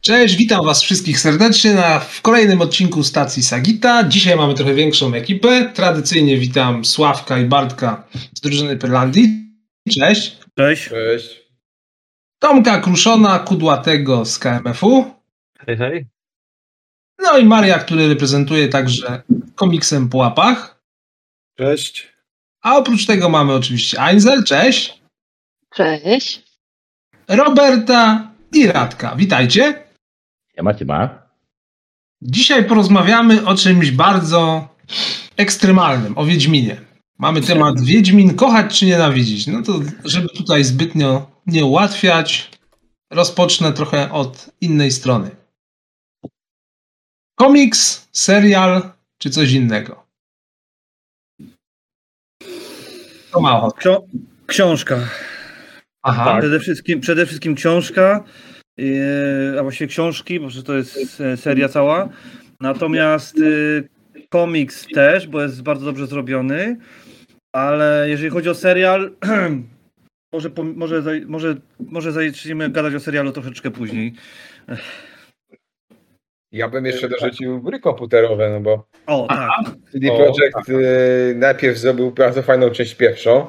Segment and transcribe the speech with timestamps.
[0.00, 4.04] Cześć, witam Was wszystkich serdecznie na, w kolejnym odcinku stacji Sagita.
[4.08, 5.72] Dzisiaj mamy trochę większą ekipę.
[5.74, 9.54] Tradycyjnie witam Sławka i Bartka z drużyny Perlandii.
[9.90, 10.36] Cześć.
[10.58, 10.88] Cześć.
[10.88, 11.40] Cześć.
[12.38, 15.14] Tomka Kruszona, Kudłatego z KMF-u.
[15.66, 16.06] Hej, hej.
[17.18, 19.22] No i Maria, który reprezentuje także
[19.54, 20.82] komiksem po łapach.
[21.58, 22.12] Cześć.
[22.62, 25.02] A oprócz tego mamy oczywiście Einzel, cześć.
[25.74, 26.42] Cześć.
[27.28, 29.16] Roberta i Radka.
[29.16, 29.89] Witajcie.
[30.60, 31.22] Siema, siema.
[32.22, 34.68] Dzisiaj porozmawiamy o czymś bardzo
[35.36, 36.80] ekstremalnym, o Wiedźminie.
[37.18, 39.46] Mamy temat Wiedźmin, kochać czy nienawidzić.
[39.46, 42.50] No to, żeby tutaj zbytnio nie ułatwiać,
[43.10, 45.30] rozpocznę trochę od innej strony.
[47.34, 50.06] Komiks, serial czy coś innego?
[53.32, 53.74] To mało.
[54.46, 55.08] Książka.
[56.02, 58.24] Aha, Przede, wszystkim, przede wszystkim książka,
[59.58, 62.08] a właściwie książki, bo że to jest e, seria cała.
[62.60, 63.88] Natomiast yy,
[64.28, 66.76] komiks też, bo jest bardzo dobrze zrobiony.
[67.52, 69.10] Ale jeżeli chodzi o serial,
[70.32, 74.14] może, może, może, może zaczniemy gadać o serialu troszeczkę później.
[76.52, 79.50] Ja bym jeszcze dorzucił gry komputerowe, no bo O, tak.
[79.92, 83.46] CD Projekt y, najpierw zrobił bardzo fajną część pierwszą,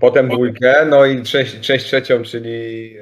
[0.00, 2.94] potem dwójkę, no i część, część trzecią, czyli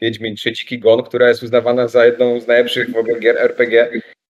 [0.00, 3.90] Wiedźmin Trzeci Gon, która jest uznawana za jedną z najlepszych w ogóle gier RPG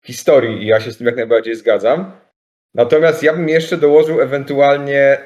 [0.02, 2.12] w historii i ja się z tym jak najbardziej zgadzam.
[2.74, 5.18] Natomiast ja bym jeszcze dołożył ewentualnie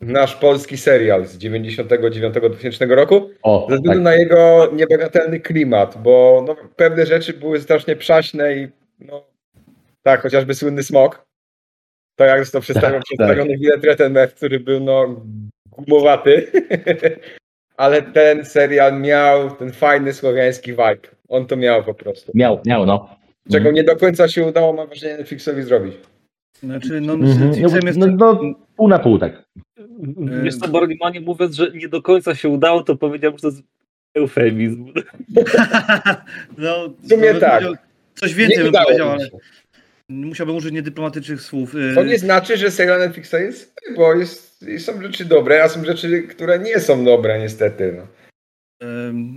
[0.00, 4.04] nasz polski serial z 99-2000 roku, O, Ze względu tak.
[4.04, 8.68] na jego niebagatelny klimat, bo no, pewne rzeczy były strasznie przaśne i
[9.00, 9.26] no,
[10.02, 11.26] tak, chociażby słynny smok.
[12.16, 15.24] To jak został przedstawiony, Tak, przedstawiony Willet Rettenmeth, który był no
[15.70, 16.46] gumowaty,
[17.80, 21.08] ale ten serial miał ten fajny słowiański vibe.
[21.28, 22.32] On to miał po prostu.
[22.34, 23.16] Miał, miał, no.
[23.52, 25.94] Czego nie do końca się udało, mam wrażenie, Netflixowi zrobić.
[26.62, 27.98] Znaczy, no, No, Netflixem jest...
[27.98, 28.40] no, no,
[28.76, 29.44] pół na pół, tak.
[30.42, 33.62] Wiesz co, Borlimanie mówiąc, że nie do końca się udało, to powiedział, że to jest
[34.14, 34.92] eufemizm.
[36.58, 37.64] no, W sumie tak.
[38.14, 39.30] Coś więcej Nie bym udało powiedział, ale się.
[40.10, 41.74] Musiałbym użyć niedyplomatycznych słów.
[41.74, 45.84] Y, To nie znaczy, że serial Netflixa jest, bo jest, są rzeczy dobre, a są
[45.84, 47.94] rzeczy, które nie są dobre niestety.
[47.96, 48.06] No.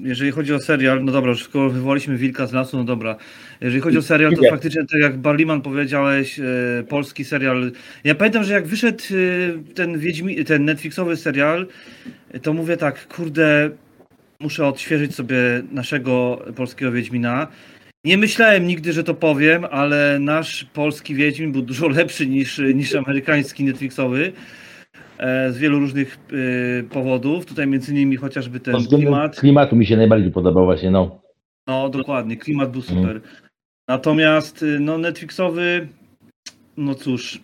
[0.04, 3.16] Jeżeli chodzi o serial, no dobra, już skoro wywołaliśmy wilka z lasu, no dobra.
[3.62, 4.50] Jeżeli chodzi o serial, to Nie.
[4.50, 6.44] faktycznie, tak jak Barliman powiedziałeś, e,
[6.90, 7.72] polski serial.
[8.04, 11.68] Ja pamiętam, że jak wyszedł e, ten Wiedźmi, ten Netflixowy serial,
[12.42, 13.70] to mówię tak, kurde,
[14.40, 15.38] muszę odświeżyć sobie
[15.72, 17.48] naszego polskiego Wiedźmina.
[18.06, 22.96] Nie myślałem nigdy, że to powiem, ale nasz polski Wiedźmin był dużo lepszy niż, niż
[22.96, 24.34] amerykański Netflixowy.
[25.18, 26.18] e, Z wielu różnych
[26.80, 27.46] e, powodów.
[27.46, 29.40] Tutaj między innymi chociażby ten klimat.
[29.40, 31.22] klimatu mi się najbardziej podobał właśnie, no.
[31.68, 33.22] No, dokładnie, klimat był super.
[33.88, 35.88] Natomiast y, no, Netflixowy,
[36.78, 37.40] no cóż.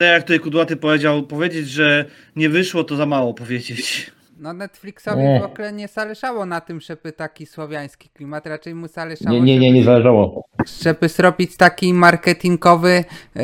[0.00, 2.04] Tak jak tutaj Kudłaty powiedział, powiedzieć, że
[2.36, 4.10] nie wyszło, to za mało powiedzieć.
[4.38, 5.40] No Netflixowi Nie.
[5.40, 9.58] w ogóle nie zależało na tym, żeby taki słowiański klimat, raczej mu zależało, Nie, nie,
[9.58, 10.44] nie, nie zależało.
[10.82, 13.04] Żeby zrobić taki marketingowy,
[13.36, 13.42] e,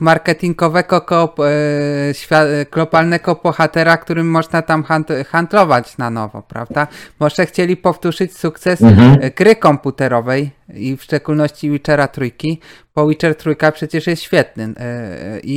[0.00, 1.44] marketingowego koop, e,
[2.72, 6.86] globalnego bohatera, którym można tam hand- handlować na nowo, prawda?
[7.20, 9.18] Może chcieli powtórzyć sukces Mhm.
[9.22, 12.58] e, gry komputerowej i w szczególności Witchera trójki,
[12.94, 14.74] bo Witcher trójka przecież jest świetny,
[15.44, 15.56] i,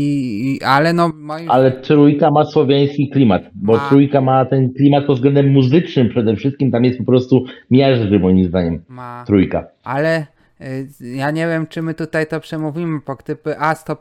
[0.61, 3.89] i, ale no moim Ale trójka ma słowiański klimat, bo Ma.
[3.89, 8.45] trójka ma ten klimat pod względem muzycznym przede wszystkim, tam jest po prostu miażdży moim
[8.47, 9.23] zdaniem, ma...
[9.27, 9.67] trójka.
[9.83, 10.27] Ale
[10.99, 13.97] ja nie wiem, czy my tutaj to przemówimy, bo gdyby As to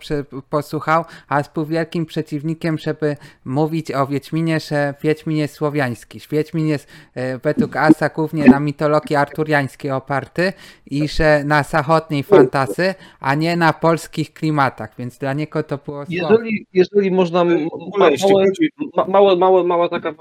[0.51, 6.21] posłuchał, As był wielkim przeciwnikiem, żeby mówić o Wiedźminie, że Wiedźmin jest słowiański.
[6.31, 10.53] Wiedźmin jest y, według Asa głównie na mitologii arturiańskiej oparty
[10.87, 16.05] i że na zachodniej fantasy, a nie na polskich klimatach, więc dla niego to było.
[16.09, 18.47] Jeżeli, jeżeli można, m- W ogóle, ma, jeśli małe,
[19.09, 20.15] małe, małe, mała taka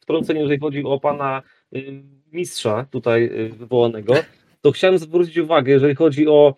[0.00, 1.42] wtrącenie, jeżeli chodzi o pana
[1.76, 2.02] y,
[2.32, 4.14] mistrza tutaj y, wywołanego,
[4.60, 6.54] to chciałem zwrócić uwagę, jeżeli chodzi o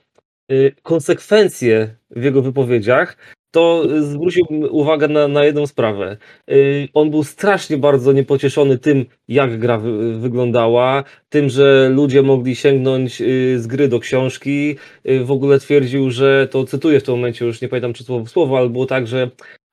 [0.52, 3.16] y, konsekwencje w jego wypowiedziach,
[3.50, 6.16] to y, zwróciłbym uwagę na, na jedną sprawę.
[6.50, 12.56] Y, On był strasznie bardzo niepocieszony tym, jak gra wy, wyglądała, tym, że ludzie mogli
[12.56, 13.16] sięgnąć
[13.56, 14.76] z gry do książki.
[15.24, 18.30] W ogóle twierdził, że to cytuję w tym momencie, już nie pamiętam czy słowo w
[18.30, 19.30] słowo, ale było tak, że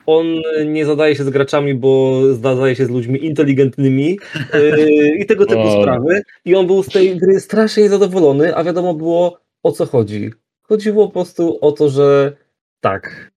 [0.07, 4.19] on nie zadaje się z graczami, bo zadaje się z ludźmi inteligentnymi
[4.55, 5.81] y, i tego typu O.
[5.81, 6.21] sprawy.
[6.45, 10.31] I on był z tej gry strasznie niezadowolony, a wiadomo było o co chodzi.
[10.61, 12.37] Chodziło po prostu o to, że
[12.81, 13.31] tak,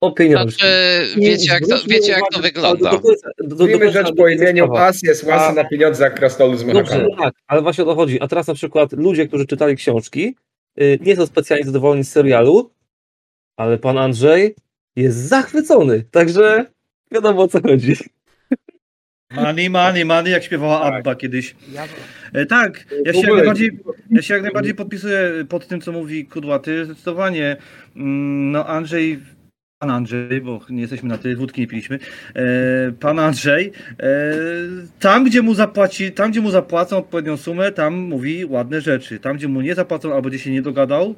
[0.00, 0.56] o pieniądze.
[0.56, 3.00] Znaczy, wiecie jak to, wiecie jak to wygląda.
[3.58, 7.62] Mówimy rzecz po imieniu, As jest łasy na pieniądze jak krasnolud z Dobrze, tak, ale
[7.62, 8.20] właśnie o to chodzi.
[8.20, 10.36] A teraz na przykład ludzie, którzy czytali książki,
[10.80, 12.70] y, nie są specjalnie zadowoleni z serialu,
[13.56, 14.54] ale pan Andrzej
[14.96, 16.04] jest zachwycony.
[16.10, 16.66] Także
[17.12, 17.96] wiadomo o co chodzi.
[19.34, 21.54] Money, money, money, jak śpiewała Abba kiedyś.
[22.32, 23.70] E, tak, ja się, jak najbardziej,
[24.10, 26.84] ja się jak najbardziej podpisuję pod tym, co mówi Kudłaty.
[26.84, 27.56] Zdecydowanie,
[27.96, 29.20] mm, no Andrzej,
[29.78, 31.98] pan Andrzej, bo nie jesteśmy na tyle, wódki nie piliśmy,
[32.34, 34.34] e, pan Andrzej, e,
[35.00, 39.18] tam gdzie mu zapłaci, tam gdzie mu zapłacą odpowiednią sumę, tam mówi ładne rzeczy.
[39.18, 41.14] Tam gdzie mu nie zapłacą albo gdzie się nie dogadał,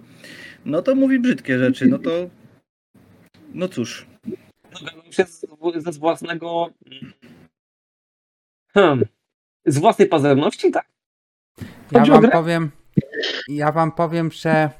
[0.64, 2.30] no to mówi brzydkie rzeczy, no to,
[3.54, 4.06] no cóż.
[4.80, 5.46] Dogadał się z,
[5.76, 6.70] ze z własnego.
[8.74, 9.04] Hmm,
[9.66, 10.86] z własnej pazerności, tak?
[11.92, 12.70] ja Chodzi wam powiem,
[13.48, 14.70] ja wam powiem, że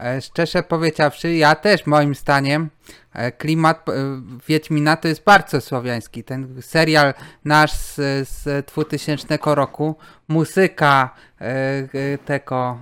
[0.00, 2.70] e, szczerze powiedziawszy, ja też moim zdaniem
[3.12, 3.92] e, klimat e,
[4.48, 6.24] Wiedźmina to jest bardzo słowiański.
[6.24, 7.14] Ten serial
[7.44, 7.94] nasz z,
[8.28, 9.96] z 2000 roku,
[10.28, 11.14] muzyka
[12.24, 12.78] tego,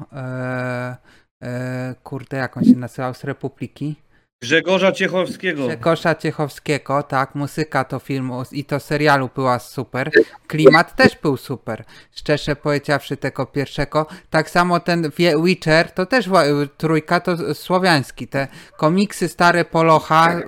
[2.03, 4.02] kurde, jak on się nazywał, z Republiki.
[4.43, 5.67] Grzegorza Ciechowskiego.
[5.67, 10.11] Grzegorza Ciechowskiego, tak, muzyka to filmu i to serialu była super.
[10.47, 11.85] Klimat też był super.
[12.13, 14.07] Szczerze powiedziawszy tego pierwszego.
[14.31, 15.11] Tak samo ten
[15.45, 16.45] Witcher to też wa-
[16.77, 18.29] trójka to słowiański.
[18.29, 20.43] Te komiksy stare Polocha y,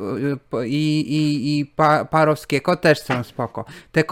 [0.58, 3.64] y, i, i, i pa, Parowskiego też są spoko.
[3.93, 4.05] Te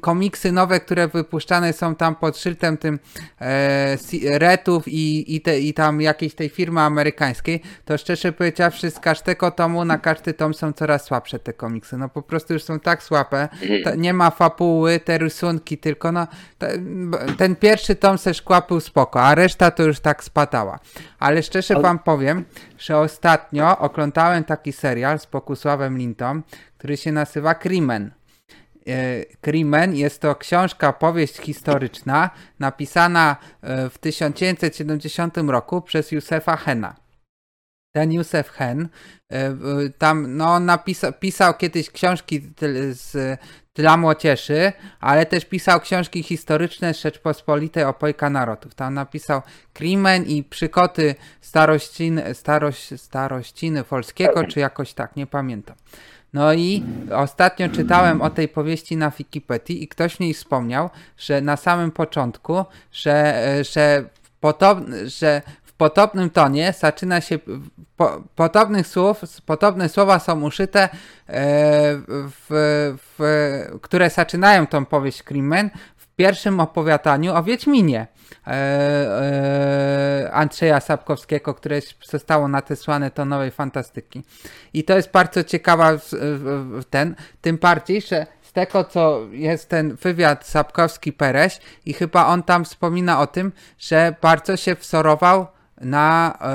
[0.00, 2.98] komiksy nowe, które wypuszczane są tam pod szyldem tym
[3.40, 3.96] e,
[4.38, 9.29] Retów i, i, te, i tam jakiejś tej firmy amerykańskiej, to szczerze powiedziawszy z każdego
[9.50, 11.96] tomu na każdy tom są coraz słabsze te komiksy.
[11.96, 13.48] No po prostu już są tak słabe.
[13.84, 16.26] To, nie ma fabuły, te rysunki tylko, no
[16.58, 16.78] te,
[17.38, 20.78] ten pierwszy tom se szkła był spoko, a reszta to już tak spadała.
[21.18, 22.44] Ale szczerze wam powiem,
[22.78, 26.42] że ostatnio oglądałem taki serial z Pokusławem Lintą,
[26.78, 28.10] który się nazywa Crimen.
[28.86, 36.96] E, Crimen jest to książka, powieść historyczna napisana e, w 1970 roku przez Józefa Hena.
[37.92, 38.88] Ten Józef Hen,
[39.32, 39.54] e,
[39.98, 42.40] tam, no on napisa, pisał kiedyś książki
[42.90, 43.40] z,
[43.74, 48.74] dla młodzieży, ale też pisał książki historyczne Rzeczpospolitej Opojka Narodów.
[48.74, 49.42] Tam napisał
[49.72, 55.76] Krimen i Przykoty starościny, starość, starościny Polskiego, czy jakoś tak, nie pamiętam.
[56.32, 56.84] No i
[57.14, 62.64] ostatnio czytałem o tej powieści na Wikipedii i ktoś niej wspomniał, że na samym początku,
[62.92, 64.04] że, e, że,
[64.42, 65.42] podob- że
[65.80, 67.38] w podobnym tonie zaczyna się,
[67.96, 70.88] po, podobnych słów, podobne słowa są uszyte, e,
[72.08, 72.46] w,
[73.18, 78.06] w, które zaczynają tą powieść Krimen w pierwszym opowiadaniu o Wiedźminie.
[78.46, 84.22] E, e, Andrzeja Sapkowskiego, które zostało natesłane do nowej fantastyki.
[84.74, 85.92] I to jest bardzo ciekawa
[86.90, 92.64] ten, tym bardziej, że z tego co jest ten wywiad Sapkowski-Pereś i chyba on tam
[92.64, 95.46] wspomina o tym, że bardzo się wzorował
[95.80, 96.46] na e,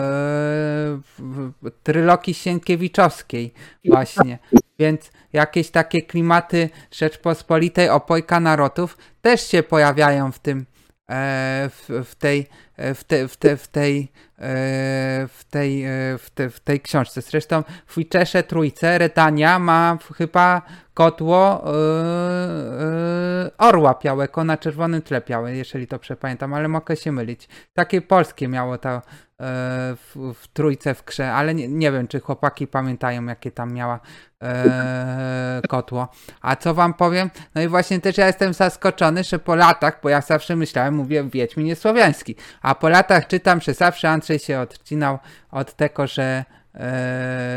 [1.18, 3.54] w- w- trylogii Sienkiewiczowskiej
[3.86, 4.39] właśnie.
[4.80, 10.66] Więc jakieś takie klimaty Rzeczpospolitej, opojka narodów też się pojawiają w tym
[11.10, 12.45] e, w, w tej e,
[12.77, 17.22] w, te, w, te, w tej e, w tej e, w, te, w tej książce.
[17.22, 20.62] Zresztą w Witcherze Trójce Redania ma chyba
[20.94, 27.12] kotło e, e, orła białego na czerwonym tle białe, jeżeli to przepamiętam, ale mogę się
[27.12, 27.50] mylić.
[27.74, 29.02] Takie polskie miało to e,
[29.39, 33.99] w, w Trójce w grze, ale nie, nie wiem, czy chłopaki pamiętają, jakie tam miała
[34.42, 36.07] e, kotło.
[36.42, 37.30] A co wam powiem?
[37.56, 41.23] No i właśnie też ja jestem zaskoczony, że po latach, bo ja zawsze myślałem, mówię
[41.23, 45.19] Wiedźmin jest słowiański, a po latach czytam, że zawsze Andrzej się odcinał
[45.51, 46.45] od tego, że e,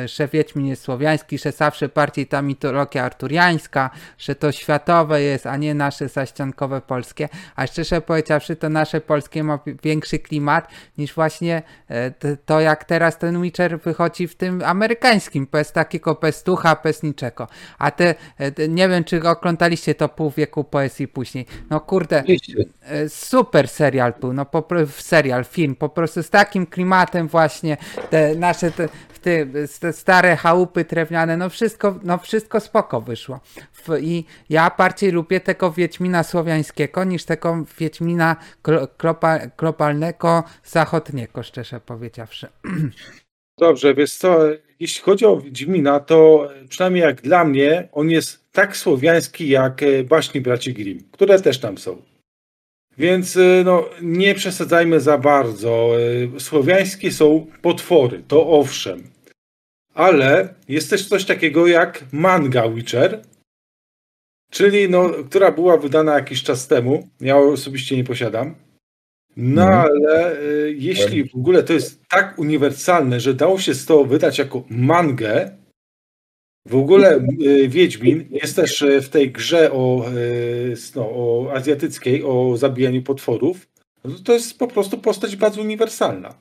[0.06, 5.56] że Wiedźmin jest słowiański, że zawsze bardziej ta mitologia arturiańska, że to światowe jest, a
[5.56, 11.14] nie nasze zaściankowe polskie, a szczerze powiedziawszy, to nasze polskie ma wi- większy klimat niż
[11.14, 12.10] właśnie e,
[12.46, 17.48] to, jak teraz ten Witcher wychodzi w tym amerykańskim, bez takiego pestucha, bez niczego.
[17.78, 21.46] A te, e, nie wiem, czy oglądaliście to pół wieku poezji później.
[21.70, 22.22] No kurde.
[22.82, 27.76] E, super serial był, no po serial, film, po prostu z takim klimatem właśnie,
[28.10, 28.88] te nasze te,
[29.92, 33.40] stare chałupy drewniane, no wszystko, no wszystko spoko wyszło.
[34.00, 41.80] I ja bardziej lubię tego Wiedźmina słowiańskiego niż tego Wiedźmina glo, globa, globalnego, zachodniego, szczerze
[41.80, 42.46] powiedziawszy.
[43.58, 44.38] Dobrze, wiesz co,
[44.80, 50.04] jeśli chodzi o Wiedźmina, to przynajmniej jak dla mnie, on jest tak słowiański jak e,
[50.04, 52.02] baśni braci Grimm, które też tam są.
[52.98, 55.90] Więc e, no, nie przesadzajmy za bardzo.
[56.36, 59.02] E, Słowiańskie są potwory, to owszem.
[59.98, 63.22] Ale jest też coś takiego jak manga Witcher,
[64.50, 67.08] czyli no, która była wydana jakiś czas temu.
[67.20, 68.54] Ja osobiście nie posiadam.
[69.36, 69.80] No Mhm.
[69.80, 74.38] ale y, jeśli w ogóle to jest tak uniwersalne, że dało się z to wydać
[74.38, 75.50] jako mangę,
[76.66, 82.24] w ogóle y, Wiedźmin jest też y, w tej grze o, y, no, o azjatyckiej,
[82.24, 83.68] o zabijaniu potworów.
[84.04, 86.34] No to- jest po prostu postać bardzo uniwersalna.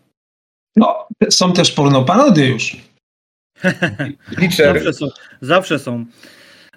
[0.75, 2.77] No, są też pornoparodie już.
[4.37, 5.07] Witcher, Zawsze są.
[5.41, 6.05] Zawsze są.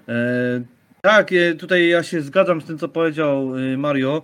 [0.09, 0.63] E,
[1.01, 4.23] tak, e, tutaj ja się zgadzam z tym, co powiedział e, Mario.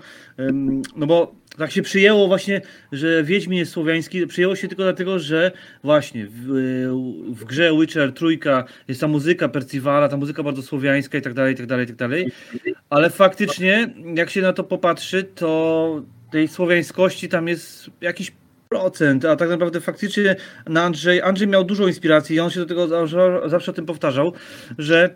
[0.96, 2.60] No bo tak się przyjęło właśnie,
[2.92, 4.26] że Wiedźmin jest słowiański.
[4.26, 5.52] Przyjęło się tylko dlatego, że
[5.84, 11.18] właśnie w, e, w grze Witcher trójka jest ta muzyka Percivala, ta muzyka bardzo słowiańska
[11.18, 12.32] i tak dalej, i tak dalej, i tak dalej.
[12.90, 18.32] Ale faktycznie, jak się na to popatrzy, to tej słowiańskości tam jest jakiś
[18.68, 22.66] procent, a tak naprawdę faktycznie na Andrzej, Andrzej miał dużo inspiracji i on się do
[22.66, 24.32] tego zawsze, zawsze o tym powtarzał,
[24.78, 25.14] że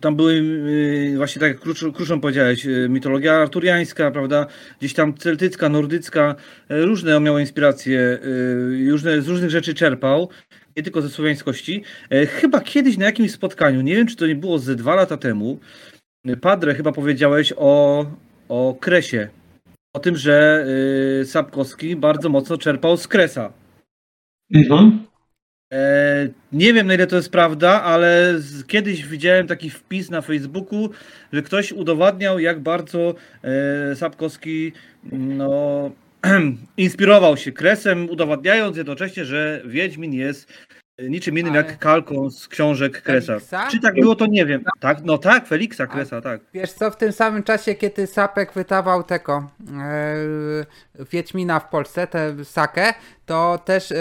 [0.00, 4.46] tam były yy, właśnie tak jak Krusz- Kruszon powiedziałeś, yy, mitologia arturiańska, prawda,
[4.78, 6.34] gdzieś tam celtycka, nordycka,
[6.68, 8.18] yy, różne on miał inspiracje,
[8.88, 10.28] różne, z różnych rzeczy czerpał,
[10.76, 11.84] nie tylko ze słowiańskości.
[12.28, 15.60] Chyba kiedyś na jakimś spotkaniu, nie wiem czy to nie było ze dwa lata temu,
[16.40, 18.06] Padre chyba powiedziałeś o,
[18.48, 19.28] o Kresie,
[19.92, 20.66] o tym, że
[21.18, 23.52] yy, Sapkowski bardzo mocno czerpał z Kresa.
[24.54, 25.08] Mhm.
[25.72, 30.20] E, nie wiem na ile to jest prawda, ale z, kiedyś widziałem taki wpis na
[30.20, 30.90] Facebooku,
[31.32, 34.72] że ktoś udowadniał, jak bardzo e, Sapkowski
[35.12, 35.90] no,
[36.76, 40.52] inspirował się kresem, udowadniając jednocześnie, że Wiedźmin jest
[40.98, 43.32] niczym innym Ale- jak kalką z książek Kresa.
[43.32, 43.66] Feliksa?
[43.70, 44.64] Czy tak było, to nie wiem.
[44.80, 46.40] Tak, no tak, Feliksa Kresa, tak.
[46.54, 49.50] Wiesz co, w tym samym czasie, kiedy Sapek wydawał tego
[49.82, 52.94] e, Wiedźmina w Polsce, tę sakę,
[53.26, 53.96] to też e,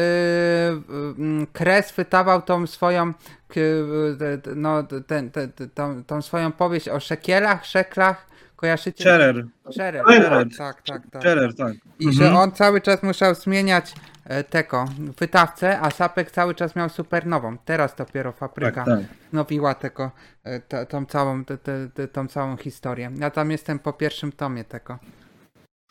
[1.17, 3.13] mm, Kres wydawał tą swoją
[3.53, 8.27] t- no, ten, ten, ten, tą, tą swoją powieść o szekielach, szeklach,
[8.57, 9.03] kojarzycie?
[9.03, 10.47] Scherer, Scherer, Scherer.
[10.57, 11.21] tak, tak, tak.
[11.21, 11.73] Scherer, tak.
[11.99, 13.93] I że on cały czas musiał zmieniać
[14.25, 14.85] e, tego
[15.19, 17.57] wydawcę, a Sapek cały czas miał supernową.
[17.65, 19.05] Teraz dopiero fabryka Tak, tak.
[19.29, 20.11] wznowiła tego,
[20.43, 21.57] e, te, tą, całą, te,
[21.93, 23.11] te, tą całą historię.
[23.19, 24.99] Ja tam jestem po pierwszym tomie tego.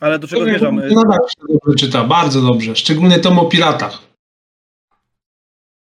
[0.01, 0.81] Ale do czego zmierzam?
[0.91, 2.77] No tak, się dobrze czyta, bardzo dobrze.
[2.77, 3.99] Szczególnie tom o piratach.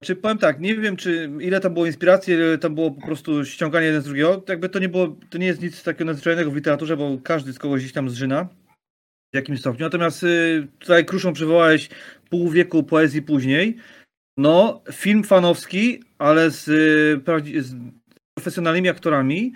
[0.03, 3.45] Czy powiem tak, nie wiem, czy ile tam było inspiracji, ile tam było po prostu
[3.45, 4.43] ściąganie jeden z drugiego.
[4.49, 7.59] Jakby to nie było, to nie jest nic takiego nadzwyczajnego w literaturze, bo każdy z
[7.59, 8.47] kogoś gdzieś tam zżyna
[9.33, 9.85] w jakimś stopniu.
[9.85, 11.89] Natomiast y, tutaj Kruszą przywołałeś
[12.29, 13.77] pół wieku poezji później.
[14.37, 17.75] No, film fanowski, ale z, y, z
[18.35, 19.53] profesjonalnymi aktorami.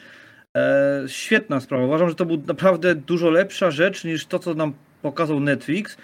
[0.55, 1.85] E, świetna sprawa.
[1.85, 5.97] Uważam, że to był naprawdę dużo lepsza rzecz niż to, co nam pokazał Netflix.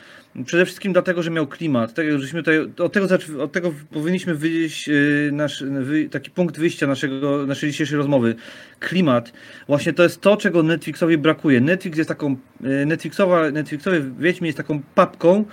[0.46, 1.94] Przede wszystkim dlatego, że miał klimat.
[1.94, 3.08] Tego, żeśmy tutaj, od, tego,
[3.44, 8.36] od tego powinniśmy wyjść y, nasz, wy, taki punkt wyjścia naszego, naszej dzisiejszej rozmowy.
[8.80, 9.34] Klimat.
[9.68, 11.62] Właśnie to jest to, czego Netflixowi brakuje.
[11.62, 12.36] Netflix jest taką,
[12.66, 15.46] y, Netflixowa, Netflixowy Wiedźmin jest taką papką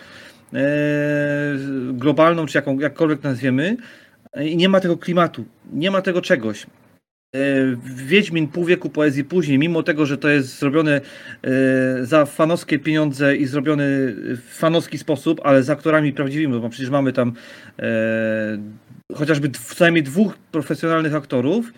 [0.55, 0.59] e,
[1.93, 3.77] globalną, czy jaką, jakkolwiek nazwiemy
[4.41, 6.67] i nie ma tego klimatu, nie ma tego czegoś.
[7.35, 11.01] E, Wiedźmin pół wieku poezji później, mimo tego, że to jest zrobione
[11.43, 11.51] e,
[12.07, 13.85] za fanowskie pieniądze i zrobiony
[14.17, 17.33] w fanowski sposób, ale z aktorami prawdziwymi, bo przecież mamy tam
[17.79, 18.59] e,
[19.15, 21.73] chociażby co najmniej dwóch profesjonalnych aktorów,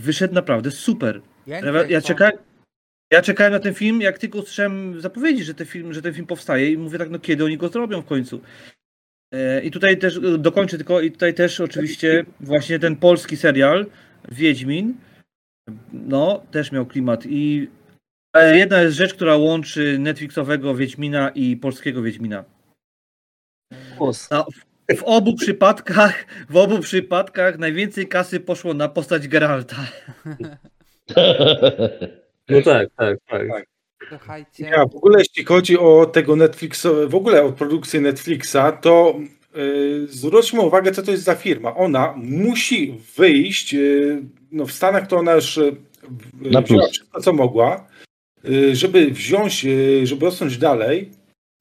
[0.00, 1.20] wyszedł naprawdę super.
[1.88, 2.32] Ja, czekałem,
[3.12, 6.26] ja czekałem na ten film, jak tylko usłyszałem zapowiedzi, że ten film, że ten film
[6.26, 8.40] powstaje i mówię tak, no kiedy oni go zrobią w końcu.
[9.62, 13.86] I tutaj też dokończę tylko, i tutaj też oczywiście właśnie ten polski serial
[14.32, 14.94] Wiedźmin,
[15.92, 17.68] no też miał klimat i
[18.36, 22.44] e, jedna jest rzecz, która łączy Netflixowego Wiedźmina i polskiego Wiedźmina.
[23.98, 29.76] W, w obu przypadkach, w obu przypadkach najwięcej kasy poszło na postać Geralta.
[32.48, 33.66] No tak, tak, tak.
[34.08, 39.14] Słuchajcie, Ja, w ogóle jeśli chodzi o tego Netflixa, w ogóle o produkcję Netflixa, to
[40.08, 41.74] zwróćmy uwagę, co to jest za firma.
[41.74, 47.32] Ona musi wyjść, yy, no w Stanach to ona już yy, Na wzięła wszystko, co
[47.32, 47.86] mogła,
[48.72, 49.66] żeby wziąć,
[50.04, 51.10] żeby rosnąć dalej,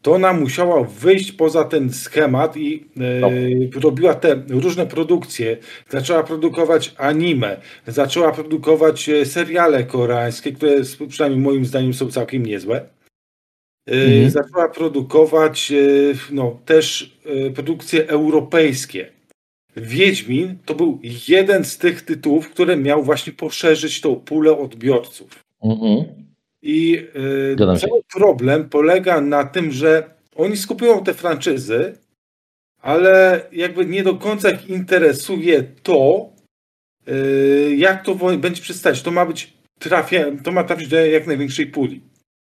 [0.04, 5.58] to ona musiała wyjść poza ten schemat i yy, robiła te różne produkcje.
[5.90, 10.74] Zaczęła produkować anime, zaczęła produkować e, seriale koreańskie, które
[11.10, 12.86] przynajmniej moim zdaniem są całkiem niezłe.
[13.88, 14.30] Yy, Mhm.
[14.30, 19.10] Zaczęła produkować yy, no, też yy, produkcje europejskie.
[19.78, 25.44] Wiedźmin to był jeden z tych tytułów, który miał właśnie poszerzyć tą pulę odbiorców.
[25.64, 26.06] Mhm.
[26.62, 27.08] I
[27.78, 27.88] się.
[27.88, 31.98] cały problem polega na tym, że oni skupują te franczyzy,
[32.82, 36.30] ale jakby nie do końca ich interesuje to,
[37.78, 39.02] jak to będzie przedstawiać.
[39.02, 42.02] To ma być trafia, to ma trafić do jak największej puli.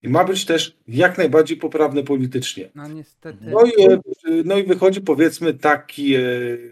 [0.07, 2.69] I ma być też jak najbardziej poprawne politycznie.
[2.75, 3.39] No niestety.
[3.43, 3.99] No i, e,
[4.45, 6.21] no i wychodzi powiedzmy taki, e,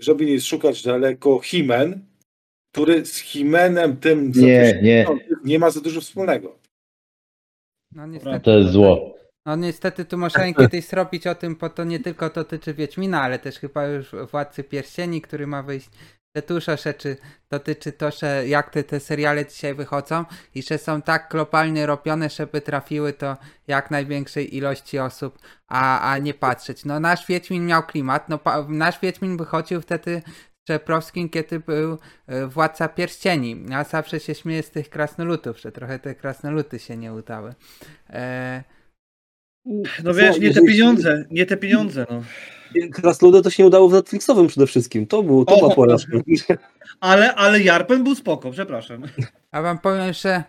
[0.00, 2.00] żeby nie szukać daleko, Himen,
[2.72, 5.06] który z Himenem tym Nie, nie.
[5.08, 5.44] 80.
[5.44, 6.58] nie ma za dużo wspólnego.
[7.92, 8.40] No niestety.
[8.40, 9.14] To jest zło.
[9.46, 13.38] No niestety tu można kiedyś zrobić o tym, bo to nie tylko dotyczy Wiedźmina, ale
[13.38, 15.88] też chyba już Władcy Pierścieni, który ma wyjść.
[16.36, 17.16] Te dużo rzeczy
[17.50, 20.24] dotyczy to, że jak te, te seriale dzisiaj wychodzą
[20.54, 23.36] i że są tak globalnie robione, żeby trafiły to
[23.66, 25.38] jak największej ilości osób,
[25.68, 26.84] a, a nie patrzeć.
[26.84, 30.22] No nasz Wiedźmin miał klimat, no pa, nasz Wiedźmin wychodził wtedy
[30.62, 33.64] z Czeprowskim, kiedy był e, Władca Pierścieni.
[33.68, 37.54] Ja zawsze się śmieję z tych krasnolutów, że trochę te krasnoluty się nie udały.
[38.10, 38.64] E,
[40.04, 42.22] No wiesz, nie te pieniądze, nie te pieniądze, no.
[42.92, 45.06] Krasnoludy to się nie udało w Netflixowym przede wszystkim.
[45.06, 46.12] To, był, to O, była porażka.
[47.00, 49.02] Ale, ale Jarpen był spoko, przepraszam.
[49.52, 50.44] Ja wam powiem, że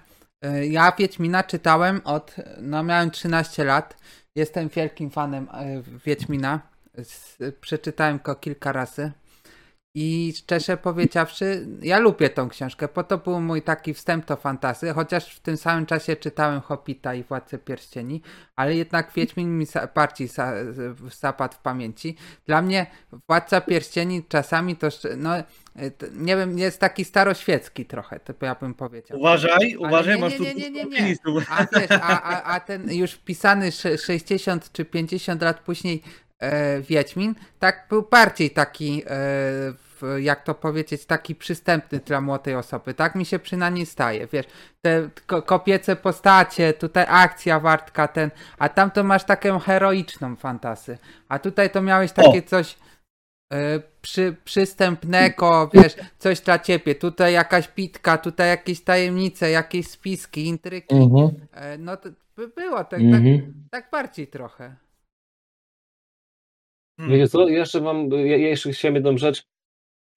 [0.46, 3.98] y, ja Wiedźmina czytałem od, no miałem 13 lat.
[4.36, 6.60] Jestem wielkim fanem y, Wiedźmina.
[7.62, 9.12] Przeczytałem go kilka razy.
[9.98, 14.94] I szczerze powiedziawszy, ja lubię tą książkę, bo to był mój taki wstęp do fantasy,
[14.94, 18.22] chociaż w tym samym czasie czytałem Hobbita i Władcę Pierścieni,
[18.56, 20.54] ale jednak Wiedźmin mi bardziej za,
[21.20, 22.16] zapadł w pamięci.
[22.46, 22.86] Dla mnie
[23.28, 24.88] Władca Pierścieni czasami to,
[25.18, 25.30] no,
[25.98, 29.20] to nie wiem, jest taki staroświecki trochę, to ja bym powiedział.
[29.20, 31.16] Uważaj, Ale uważaj, nie, masz nie, tu nie, nie, nie.
[31.50, 36.02] A wiesz, a, a, a ten już wpisany sze- 60 czy 50 lat później
[36.40, 39.85] e, Wiedźmin, tak był bardziej taki, e,
[40.20, 42.94] jak to powiedzieć, taki przystępny dla młodej osoby.
[42.94, 44.46] Tak mi się przynajmniej staje, wiesz,
[44.82, 50.98] te ko- kopiece postacie, tutaj akcja wartka ten, a tam to masz taką heroiczną fantasy,
[51.30, 52.78] a tutaj to miałeś takie coś
[53.54, 60.46] e, przy, przystępnego, wiesz, coś dla ciebie, tutaj jakaś bitka, tutaj jakieś tajemnice, jakieś spiski,
[60.46, 61.48] intrygi, Mhm.
[61.54, 63.68] E, No to by było tak, tak, Mhm.
[63.72, 64.76] tak bardziej trochę.
[67.00, 69.44] Wiecie co, jeszcze mam, ja, ja jeszcze chciałem jedną rzecz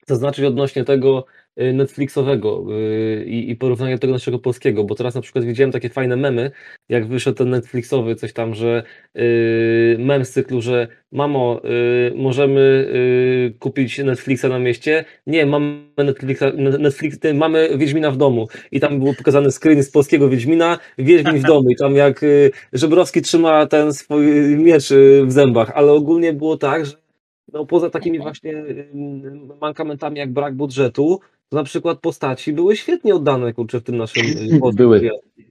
[0.09, 1.25] zaznaczyć odnośnie tego
[1.61, 6.17] y, Netflixowego y, i, porównania tego naszego polskiego, bo teraz na przykład widziałem takie fajne
[6.17, 6.51] memy,
[6.89, 8.83] jak wyszedł ten Netflixowy, coś tam, że
[9.17, 11.61] y, mem z cyklu, że mamo,
[12.15, 12.89] możemy
[13.59, 15.05] kupić Netflixa na mieście?
[15.27, 18.49] Nie, mamy Netflixa, Netflix, mamy Wiedźmina w domu.
[18.73, 21.71] I tam był pokazany screen z polskiego Wiedźmina, Wiedźmin w domu.
[21.71, 22.25] I tam jak
[22.73, 24.89] Żebrowski trzyma ten swój miecz
[25.25, 27.08] w zębach, ale ogólnie było tak, że
[27.53, 33.15] no poza takimi właśnie ym, mankamentami jak brak budżetu, to na przykład postaci były świetnie
[33.15, 35.11] oddane kurczę w tym naszym y, Były.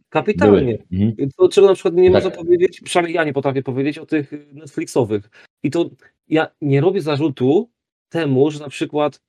[0.09, 0.77] Kapitalnie.
[0.91, 1.03] Były.
[1.09, 1.29] Mhm.
[1.37, 2.23] To, czego na przykład nie Tak.
[2.23, 5.29] można powiedzieć, przynajmniej ja nie potrafię powiedzieć o tych y, Netflixowych.
[5.63, 5.89] I to
[6.27, 7.69] ja nie robię zarzutu
[8.09, 9.21] temu, że na przykład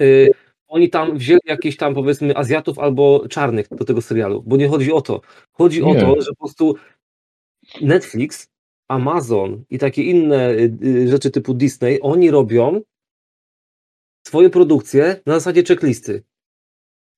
[0.00, 0.30] y,
[0.68, 4.92] oni tam wzięli jakieś tam powiedzmy Azjatów albo czarnych do tego serialu, bo nie chodzi
[4.92, 5.20] o to.
[5.52, 6.00] Chodzi o Nie.
[6.00, 6.76] to, że po prostu
[7.80, 8.48] Netflix,
[8.88, 12.80] Amazon i takie inne y, y, rzeczy typu Disney, oni robią
[14.26, 16.22] swoje produkcje na zasadzie checklisty.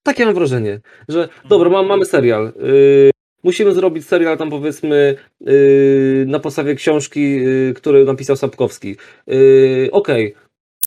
[0.02, 2.46] Takie mam wrażenie, że dobra, mam, mamy serial.
[2.46, 3.10] y,
[3.44, 5.16] musimy zrobić serial tam powiedzmy
[5.48, 8.96] y, na podstawie książki, y, który napisał Sapkowski.
[9.32, 10.34] Y, Okej.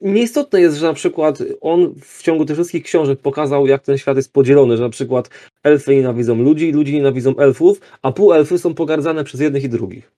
[0.01, 4.17] Nieistotne jest, że na przykład on w ciągu tych wszystkich książek pokazał, jak ten świat
[4.17, 5.29] jest podzielony, że na przykład
[5.63, 10.11] elfy nienawidzą ludzi, ludzie nienawidzą elfów, a półelfy są pogardzane przez jednych i drugich.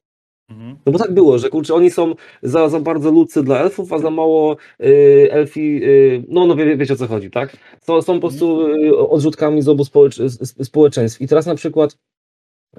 [0.86, 4.00] No bo tak było, że kurczę, oni są za, za bardzo ludcy dla elfów, a
[4.00, 7.58] za mało y, elfi, y, no, no wie, wiecie o co chodzi, tak?
[7.86, 11.22] To są po prostu y, odrzutkami z obu społecz- społeczeństw.
[11.22, 11.98] I teraz na przykład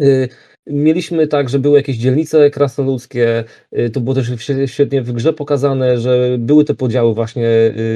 [0.01, 0.29] y,
[0.67, 3.45] mieliśmy tak, że były jakieś dzielnice krasnoludzkie,
[3.79, 7.49] y, to było też świe- świetnie w grze pokazane, że były te podziały właśnie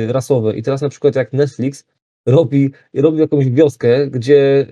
[0.09, 0.57] rasowe.
[0.57, 1.85] I teraz na przykład jak Netflix
[2.27, 4.67] robi, robi jakąś wioskę, gdzie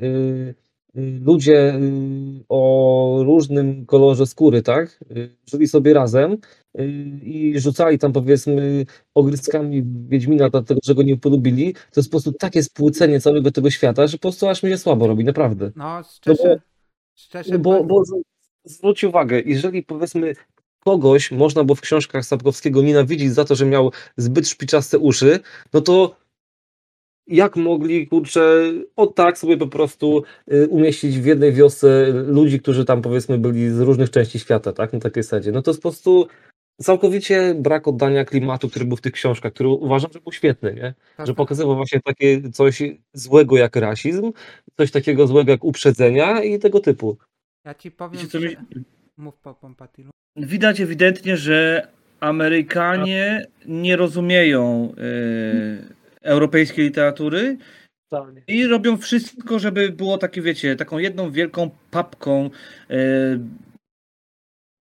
[0.95, 6.85] ludzie y, o różnym kolorze skóry, tak, y, żyli sobie razem y,
[7.23, 12.33] i rzucali tam powiedzmy ogryskami Wiedźmina dlatego, że go nie polubili, to jest po prostu
[12.33, 15.73] takie spłycenie całego tego świata, że po prostu aż mi się słabo robi, naprawdę.
[15.77, 16.61] No, szczerze,
[17.15, 18.23] szczerze No bo, bo z-
[18.65, 20.35] zwróć uwagę, jeżeli powiedzmy
[20.85, 25.41] kogoś można było w książkach Sapkowskiego nienawidzić za to, że miał zbyt szpiczaste uszy,
[25.73, 26.17] no to
[27.27, 32.85] jak mogli, kurczę, o tak sobie po prostu y, umieścić w jednej wiosce ludzi, którzy
[32.85, 35.53] tam powiedzmy byli z różnych części świata, tak, na takiej zasadzie.
[35.53, 36.27] No to jest po prostu
[36.81, 40.95] całkowicie brak oddania klimatu, który był w tych książkach, który uważam, że był świetny, nie?
[41.17, 42.83] Tak, Że pokazywał właśnie takie coś
[43.13, 44.33] złego jak rasizm,
[44.77, 47.17] coś takiego złego jak uprzedzenia i tego typu.
[47.65, 48.49] ja ci powiem, Wiecie, co że...
[48.49, 48.57] mi-
[49.17, 50.11] Mów po Pompatilu.
[50.37, 51.89] Widać ewidentnie, że
[52.21, 57.57] Amerykanie nie rozumieją e, europejskiej literatury
[58.47, 62.51] i robią wszystko, żeby było takie, wiecie, taką jedną wielką papką
[62.91, 62.97] e,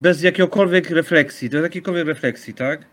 [0.02, 2.84] bez jakiegokolwiek refleksji, bez jakiejkolwiek refleksji, tak?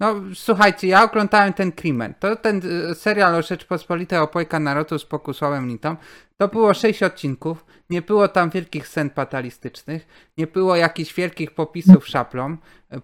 [0.00, 2.14] No słuchajcie, ja oglądałem ten Krimen.
[2.20, 5.96] To ten y, serial o Rzeczpospolitej Opojka Narodu z Pokusławem Litą.
[6.40, 7.64] To było sześć odcinków.
[7.90, 10.06] Nie było tam wielkich scen fatalistycznych.
[10.38, 12.56] Nie było jakichś wielkich popisów szablą.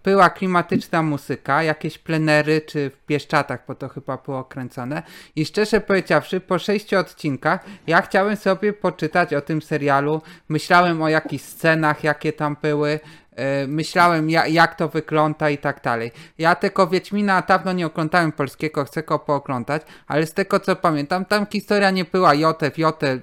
[0.02, 5.02] Była klimatyczna muzyka, jakieś plenery czy w Pieszczatach, bo to chyba było kręcone.
[5.36, 10.22] I szczerze powiedziawszy, po sześciu odcinkach ja chciałem sobie poczytać o tym serialu.
[10.48, 13.00] Myślałem o jakichś scenach, jakie tam były.
[13.36, 16.12] E, myślałem ja, jak to wygląda i tak dalej.
[16.38, 21.24] Ja tego Wiedźmina dawno nie oglądałem polskiego, chcę go pooglądać, ale z tego co pamiętam,
[21.24, 22.76] tam historia nie była jote w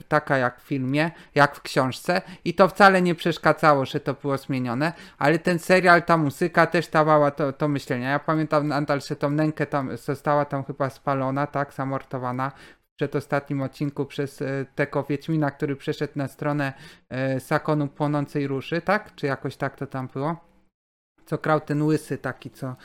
[0.08, 4.38] taka jak w filmie, jak w książce i to wcale nie przeszkadzało, że to było
[4.38, 8.10] zmienione, ale ten serial, ta muzyka też dawała to, to myślenia.
[8.10, 12.52] Ja pamiętam nadal, że tą nękę tam została tam chyba spalona, tak, zamortowana
[12.96, 16.74] przedostatnim odcinku przez e, tego Wiedźmina, który przeszedł na stronę
[17.10, 19.16] e, Sakonu Płonącej Ruszy, tak?
[19.16, 20.36] Czy jakoś tak to tam było?
[21.26, 22.76] Co krał ten łysy taki, co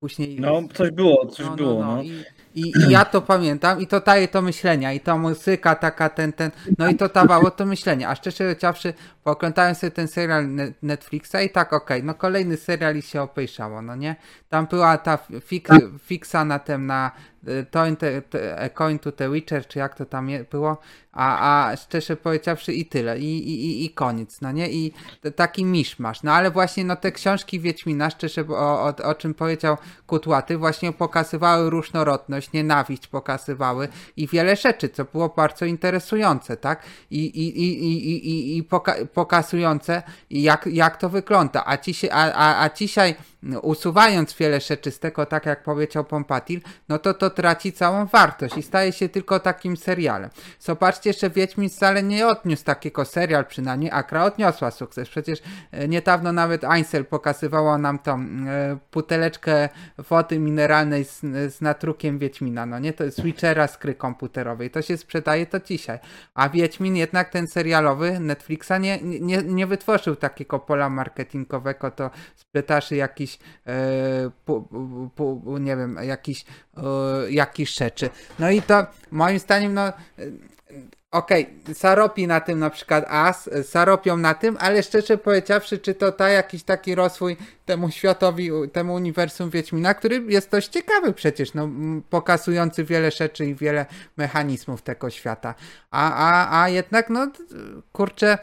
[0.00, 0.40] później...
[0.40, 1.96] No, coś było, coś No, było, no, no.
[1.96, 2.02] no.
[2.02, 2.24] I,
[2.54, 6.32] i, I ja to pamiętam i to daje to myślenia i ta muzyka taka, ten,
[6.32, 10.72] ten, no i to dawało to myślenie, a szczerze powiedziawszy, pooglądałem sobie ten serial Ne-
[10.82, 14.16] Netflixa i tak okej, no kolejny serial i się opejszało, no nie?
[14.48, 15.68] Tam była ta fik,
[16.00, 17.10] fiksa na tym, na
[17.48, 20.78] y, Coin, te, te, A Coin to the Witcher, czy jak to tam je, było,
[21.12, 24.70] a, a szczerze powiedziawszy i tyle, i, i, i, i koniec, no nie?
[24.70, 29.14] I t- taki miszmasz, no ale właśnie no te książki Wiedźmina, szczerze o, o, o
[29.14, 36.56] czym powiedział Kutłaty, właśnie pokazywały różnorodność, nienawiść pokazywały i wiele rzeczy, co było bardzo interesujące,
[36.56, 36.82] tak?
[37.10, 41.62] I, i, i, i, i, i, poka- pokazujące, jak, jak to wygląda.
[41.66, 43.14] A, dzisiaj, a, a, a dzisiaj,
[43.62, 48.56] usuwając wiele rzeczy z tego, tak jak powiedział Pompatil, no to to traci całą wartość
[48.56, 50.30] i staje się tylko takim serialem.
[50.60, 55.08] Zobaczcie, że Wiedźmin wcale nie odniósł takiego serial przynajmniej, Akra odniosła sukces.
[55.08, 61.20] Przecież e, niedawno nawet Einsel pokazywała nam tą e, buteleczkę wody mineralnej z,
[61.54, 62.92] z natrukiem Wiedźmina, no nie?
[62.92, 64.70] To jest Witchera z gry komputerowej.
[64.70, 65.98] To się sprzedaje to dzisiaj.
[66.34, 72.96] A Wiedźmin jednak ten serialowy Netflixa nie, nie, nie wytworzył takiego pola marketingowego, to sprzedaży
[72.96, 73.35] jakiś
[73.66, 74.68] e, pu,
[75.14, 76.44] pu, nie wiem, jakiś
[76.76, 76.82] e,
[77.30, 78.10] jakiś rzeczy.
[78.38, 79.92] No i to moim zdaniem, no e,
[81.16, 86.12] Okej, zarobi na tym na przykład As, zarobią na tym, ale szczerze powiedziawszy, czy to
[86.12, 91.68] da jakiś taki rozwój temu światowi, temu uniwersum Wiedźmina, który jest dość ciekawy przecież, no,
[92.10, 95.54] pokazujący wiele rzeczy i wiele mechanizmów tego świata.
[95.90, 97.30] A, a, a jednak, no,
[97.92, 98.38] kurczę,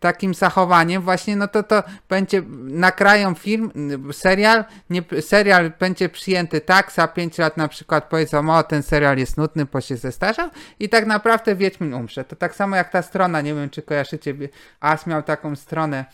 [0.00, 3.72] takim zachowaniem właśnie, no to to będzie, nakrają film,
[4.12, 9.18] serial, nie, serial będzie przyjęty tak, za 5 lat na przykład powiedzą, o ten serial
[9.18, 12.24] jest nudny, bo się zestarzał i tak naprawdę Wiedźmin umrze.
[12.24, 14.34] To tak samo jak ta strona, nie wiem czy kojarzycie,
[14.80, 16.04] As miał taką stronę,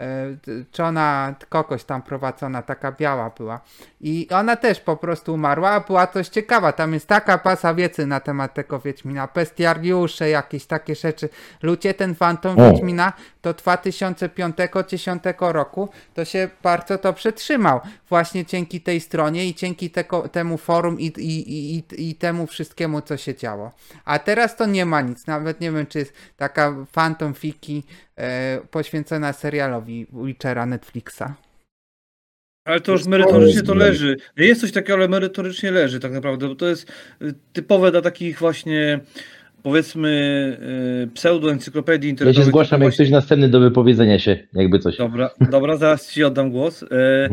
[0.00, 0.36] e,
[0.72, 3.60] czy ona kogoś tam prowadzona, taka biała była.
[4.00, 6.72] I ona też po prostu umarła, a była coś ciekawa.
[6.72, 9.28] Tam jest taka pasa wiedzy na temat tego Wiedźmina.
[9.34, 11.28] Bestiariusze, jakieś takie rzeczy.
[11.62, 12.70] Ludzie, ten fantom O.
[12.70, 17.80] Wiedźmina do 2005-2010 roku to się bardzo to przetrzymał.
[18.08, 19.90] Właśnie dzięki tej stronie i dzięki
[20.32, 23.72] temu forum i, i, i, i, temu wszystkiemu, co się działo.
[24.04, 25.26] A teraz to nie ma nic.
[25.26, 28.09] Nawet nie wiem, czy jest taka Phantom Fiki e,
[28.70, 31.22] poświęcona serialowi Witchera Netflixa.
[32.64, 34.16] Ale to już merytorycznie to leży.
[34.36, 38.38] Jest coś takiego, ale merytorycznie leży tak naprawdę, bo to jest y, typowe dla takich
[38.38, 39.00] właśnie
[39.62, 40.08] powiedzmy
[41.04, 42.44] y, pseudo-encyklopedii Ja internetowych.
[42.44, 44.96] się zgłaszam, jak ktoś następny do wypowiedzenia się, jakby coś.
[44.96, 46.82] Dobra, dobra, zaraz ci oddam głos.
[46.82, 46.86] E.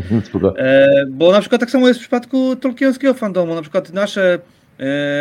[0.58, 3.56] E, bo na przykład tak samo jest w przypadku tolkienowskiego fandomu.
[3.56, 4.40] Na przykład nasze e,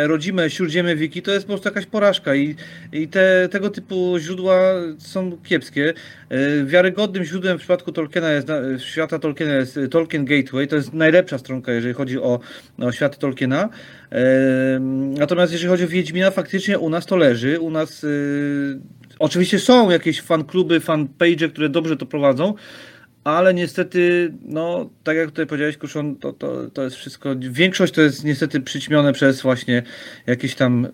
[0.07, 2.55] rodzime śródziemie wiki to jest po prostu jakaś porażka i,
[2.91, 4.59] i te, tego typu źródła
[4.97, 5.93] są kiepskie.
[6.29, 10.67] E, wiarygodnym źródłem w przypadku Tolkiena jest, świata Tolkiena jest e, Tolkien Gateway.
[10.67, 12.39] To jest najlepsza stronka, jeżeli chodzi o,
[12.79, 13.69] o świat Tolkiena.
[14.11, 14.79] E,
[15.19, 17.59] natomiast jeżeli chodzi o Wiedźmina, faktycznie u nas to leży.
[17.59, 18.07] U nas e,
[19.19, 22.53] oczywiście są jakieś fankluby, fanpage, które dobrze to prowadzą,
[23.27, 28.01] ale niestety, no, tak jak tutaj powiedziałeś, Kuszon, to, to, to jest wszystko, większość to
[28.01, 29.83] jest niestety przyćmione przez właśnie
[30.27, 30.87] jakieś tam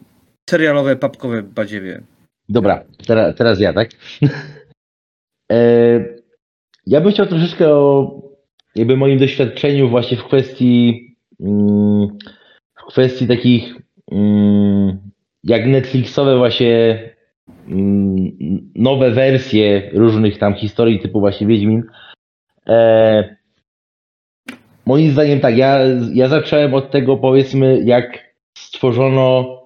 [0.50, 2.02] serialowe, papkowe badziewie.
[2.50, 3.90] Dobra, teraz, teraz ja, tak?
[5.52, 5.56] e,
[6.88, 8.12] ja bym chciał troszeczkę o
[8.76, 11.08] jakby moim doświadczeniu właśnie w kwestii
[11.40, 12.08] mm,
[12.76, 13.76] w kwestii takich
[14.12, 14.98] mm,
[15.44, 17.00] jak Netflixowe właśnie
[17.68, 21.84] mm, nowe wersje różnych tam historii typu właśnie Wiedźmin.
[22.68, 23.36] E,
[24.86, 25.80] moim zdaniem tak, ja,
[26.14, 29.58] ja zacząłem od tego powiedzmy, jak stworzono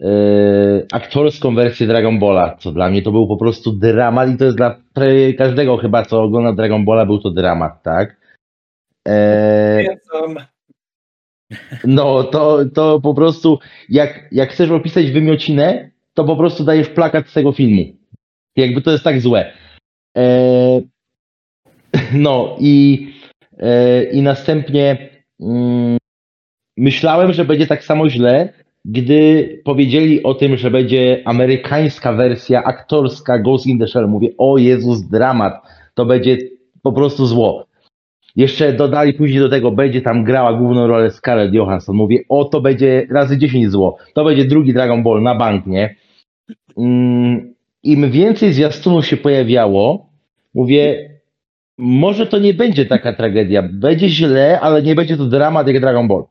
[0.00, 0.06] e,
[0.92, 4.56] aktorską wersję Dragon Balla, co dla mnie to był po prostu dramat i to jest
[4.56, 4.80] dla
[5.38, 8.16] każdego chyba, co ogląda Dragon Balla, był to dramat, tak?
[9.08, 9.84] E,
[11.84, 13.58] no, to, to po prostu,
[13.88, 17.82] jak, jak chcesz opisać wymiocinę, to po prostu dajesz plakat z tego filmu.
[18.56, 19.52] Jakby to jest tak złe.
[20.16, 20.80] E,
[22.12, 23.06] no i,
[23.58, 25.08] e, i następnie
[25.40, 25.98] mm,
[26.76, 28.52] myślałem, że będzie tak samo źle,
[28.84, 34.08] gdy powiedzieli o tym, że będzie amerykańska wersja aktorska Ghost in the Shell.
[34.08, 35.54] Mówię, o Jezus, dramat.
[35.94, 36.38] To będzie
[36.82, 37.66] po prostu zło.
[38.36, 41.96] Jeszcze dodali później do tego, będzie tam grała główną rolę Scarlett Johansson.
[41.96, 43.96] Mówię, o to będzie razy 10 zło.
[44.14, 45.96] To będzie drugi Dragon Ball na bank, nie?
[46.78, 50.10] Mm, Im więcej zwiastunów się pojawiało,
[50.54, 51.10] mówię,
[51.78, 53.62] może to nie będzie taka tragedia.
[53.72, 56.24] Będzie źle, ale nie będzie to dramat jak Dragon Ball.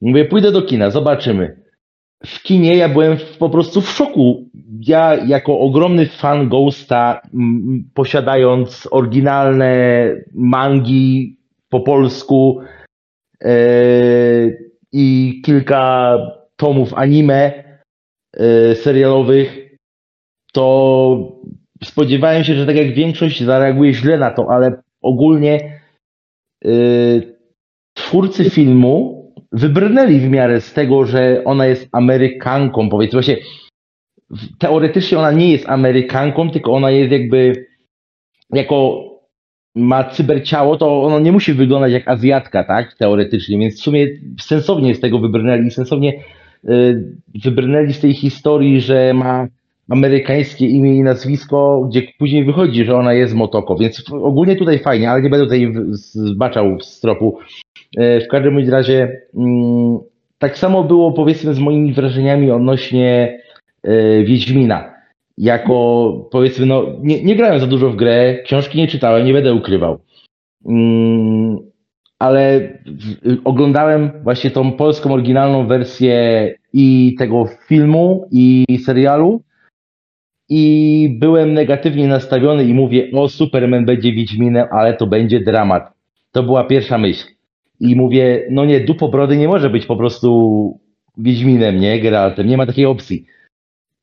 [0.00, 1.56] Mówię, pójdę do kina, zobaczymy.
[2.26, 4.50] W kinie ja byłem po prostu w szoku.
[4.80, 12.60] Ja, jako ogromny fan Ghosta, m, posiadając oryginalne mangi po polsku
[13.44, 13.56] e,
[14.92, 16.18] i kilka
[16.56, 17.64] tomów anime
[18.36, 19.78] e, serialowych,
[20.52, 21.36] to
[21.84, 25.80] spodziewałem się, że tak jak większość zareaguje źle na to, ale ogólnie
[26.64, 26.70] e,
[27.94, 29.16] twórcy filmu
[29.52, 33.16] wybrnęli w miarę z tego, że ona jest Amerykanką, powiedzmy.
[33.16, 33.36] Właśnie,
[34.58, 37.66] teoretycznie ona nie jest Amerykanką, tylko ona jest jakby
[38.52, 39.06] jako
[39.74, 42.94] ma cyberciało, to ono nie musi wyglądać jak Azjatka, tak?
[42.94, 44.06] Teoretycznie, więc w sumie
[44.40, 46.22] sensownie z tego wybrnęli, sensownie
[46.64, 49.48] y, wybrnęli z tej historii, że ma
[49.88, 55.10] amerykańskie imię i nazwisko, gdzie później wychodzi, że ona jest Motoko, więc ogólnie tutaj fajnie,
[55.10, 57.38] ale nie będę tutaj zbaczał z tropu.
[57.96, 59.98] E, W każdym razie mm,
[60.38, 63.38] tak samo było powiedzmy z moimi wrażeniami odnośnie
[63.82, 64.96] e, Wiedźmina.
[65.38, 69.54] Jako powiedzmy, no nie, nie grałem za dużo w grę, książki nie czytałem, nie będę
[69.54, 69.98] ukrywał.
[70.68, 71.58] Mm,
[72.18, 72.68] ale
[73.44, 79.42] oglądałem właśnie tą polską oryginalną wersję i tego filmu, i serialu.
[80.48, 85.92] I byłem negatywnie nastawiony i mówię, o Superman będzie Wiedźminem, ale to będzie dramat.
[86.32, 87.26] To była pierwsza myśl.
[87.80, 90.80] I mówię, no nie, dupobrody nie może być po prostu
[91.18, 93.26] Wiedźminem, nie, Geraltem, nie ma takiej opcji.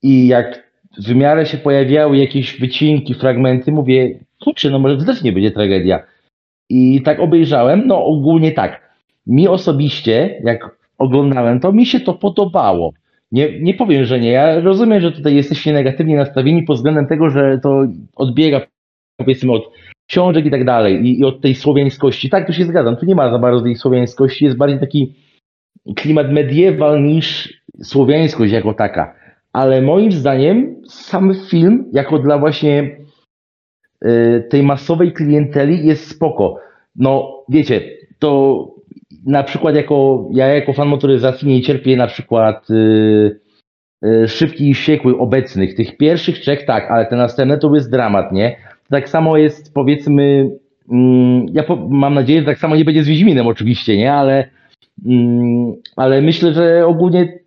[0.04, 0.64] I jak
[0.98, 6.04] w miarę się pojawiały jakieś wycinki, fragmenty, mówię, kurczę, no może też nie będzie tragedia.
[6.70, 8.94] I tak obejrzałem, no ogólnie tak.
[9.28, 12.94] Mi osobiście, jak oglądałem to, mi się to podobało.
[13.34, 14.32] Nie, nie powiem, że nie.
[14.32, 18.62] Ja rozumiem, że tutaj jesteście negatywnie nastawieni pod względem tego, że to odbiega
[19.18, 19.72] powiedzmy od
[20.10, 22.30] książek i tak dalej i, i od tej słowiańskości.
[22.30, 22.98] Tak, tu się zgadzam.
[22.98, 24.46] Tu nie ma za bardzo tej słowiańskości.
[24.46, 25.16] Jest bardziej taki
[25.96, 29.16] klimat mediewal niż słowiańskość jako taka.
[29.54, 32.98] Ale moim zdaniem sam film, jako dla właśnie
[34.06, 36.60] y, tej masowej klienteli jest spoko.
[36.96, 37.82] No, wiecie,
[38.20, 38.73] to
[39.26, 43.40] na przykład jako, ja jako fan motoryzacji nie cierpię na przykład y,
[44.06, 45.76] y, szybkich i wściekłych obecnych.
[45.76, 48.56] Tych pierwszych trzech tak, ale te następne to jest dramat, nie?
[48.90, 50.50] Tak samo jest powiedzmy,
[50.92, 54.14] mm, ja po, mam nadzieję, że tak samo nie będzie z Wiedźminem oczywiście, nie?
[54.14, 54.50] Ale,
[55.06, 57.40] mm, ale myślę, że ogólnie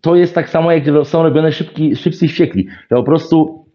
[0.00, 2.66] to jest tak samo, jak są robione szybki, szybcy i wściekli.
[2.88, 3.66] To po prostu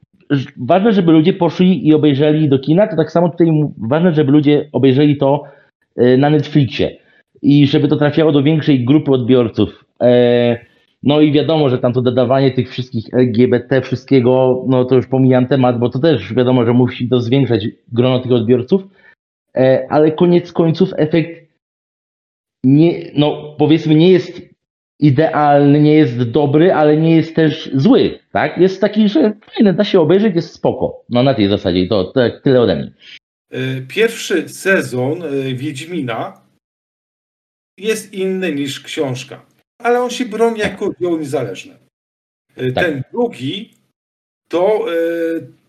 [0.57, 4.69] ważne, żeby ludzie poszli i obejrzeli do kina, to tak samo tutaj ważne, żeby ludzie
[4.71, 5.43] obejrzeli to
[6.17, 6.97] na Netflixie
[7.41, 9.85] i żeby to trafiało do większej grupy odbiorców.
[10.01, 10.71] E,
[11.03, 15.47] No i wiadomo, że tam to dodawanie tych wszystkich LGBT, wszystkiego, no to już pomijam
[15.47, 18.83] temat, bo to też wiadomo, że musi to zwiększać grono tych odbiorców,
[19.57, 21.51] E, ale koniec końców efekt
[22.63, 24.41] nie, no powiedzmy nie jest
[24.99, 28.57] idealny, nie jest dobry, ale nie jest też zły, tak?
[28.57, 31.03] Jest taki, że fajny, da się obejrzeć, jest spoko.
[31.09, 32.91] No na tej zasadzie to, to tyle ode mnie.
[33.53, 36.41] Y, Pierwszy sezon y, Wiedźmina
[37.77, 39.45] jest inny niż książka,
[39.81, 41.77] ale on się broni jako dzieło niezależne.
[42.57, 42.85] Y, Tak.
[42.85, 43.73] Ten drugi
[44.49, 44.85] to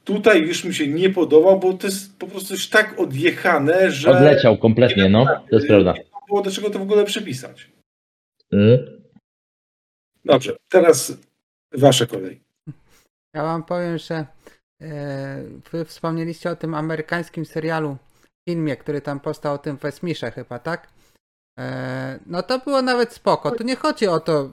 [0.05, 4.11] tutaj już mi się nie podobał, bo to jest po prostu już tak odjechane, że
[4.11, 5.93] Odleciał kompletnie, no, to jest prawda.
[5.93, 7.71] nie było do czego to w ogóle przypisać.
[8.53, 9.03] Mm.
[10.25, 11.13] Dobrze, teraz
[11.73, 12.41] wasze kolej.
[13.35, 14.27] Ja wam powiem, że
[15.73, 17.97] wy wspomnieliście o tym amerykańskim serialu,
[18.49, 20.89] filmie, który tam powstał o tym Westmirze chyba, tak?
[21.59, 23.51] E, no to było nawet spoko.
[23.51, 24.51] Tu nie chodzi o to,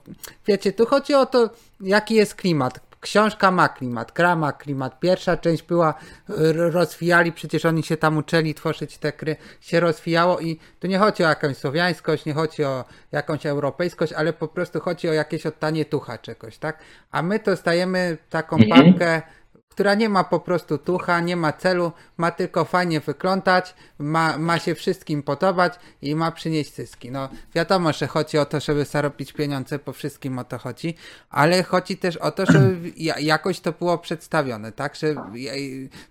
[0.47, 1.49] wiecie, tu chodzi o to,
[1.81, 2.79] jaki jest klimat.
[3.01, 4.99] książka ma klimat, gra ma klimat.
[4.99, 5.93] Pierwsza część była,
[6.71, 11.23] rozwijali, przecież oni się tam uczeli tworzyć te gry, się rozwijało i tu nie chodzi
[11.23, 15.85] o jakąś słowiańskość, nie chodzi o jakąś europejskość, ale po prostu chodzi o jakieś oddanie
[15.85, 16.79] tucha czegoś, tak?
[17.11, 19.21] A my to stajemy taką Mhm.
[19.79, 24.59] Która nie ma po prostu tucha, nie ma celu, ma tylko fajnie wyglądać, ma, ma
[24.59, 27.11] się wszystkim podobać i ma przynieść zyski.
[27.11, 30.95] No wiadomo, że chodzi o to, żeby zarobić pieniądze, po wszystkim o to chodzi,
[31.29, 35.15] ale chodzi też o to, żeby ja- jakoś to było przedstawione, tak, że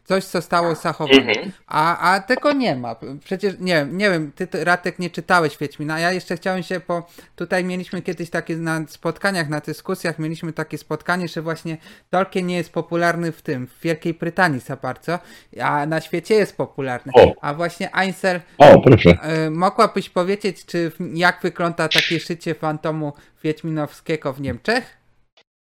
[0.05, 1.33] coś zostało zachowane,
[1.67, 2.97] a, a tego nie ma.
[3.25, 6.81] Przecież nie wiem, nie wiem, ty Ratek nie czytałeś Wiedźmina, a ja jeszcze chciałem się,
[6.81, 11.77] po tutaj mieliśmy kiedyś takie na spotkaniach, na dyskusjach, mieliśmy takie spotkanie, że właśnie
[12.11, 15.19] Tolkien nie jest popularny w tym, w Wielkiej Brytanii za bardzo,
[15.61, 17.13] a na świecie jest popularny.
[17.15, 17.35] O.
[17.41, 19.11] A właśnie Ainsel, O, proszę.
[19.47, 23.13] y, mogłabyś powiedzieć, czy jak wygląda takie szycie fantomu
[23.45, 24.99] Wiedźminowskiego w Niemczech?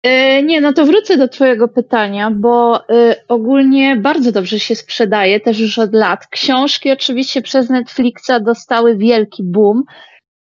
[0.03, 5.39] E, Nie, no to wrócę do Twojego pytania, bo e, ogólnie bardzo dobrze się sprzedaje,
[5.39, 6.27] też już od lat.
[6.27, 9.83] Książki oczywiście przez Netflixa dostały wielki boom,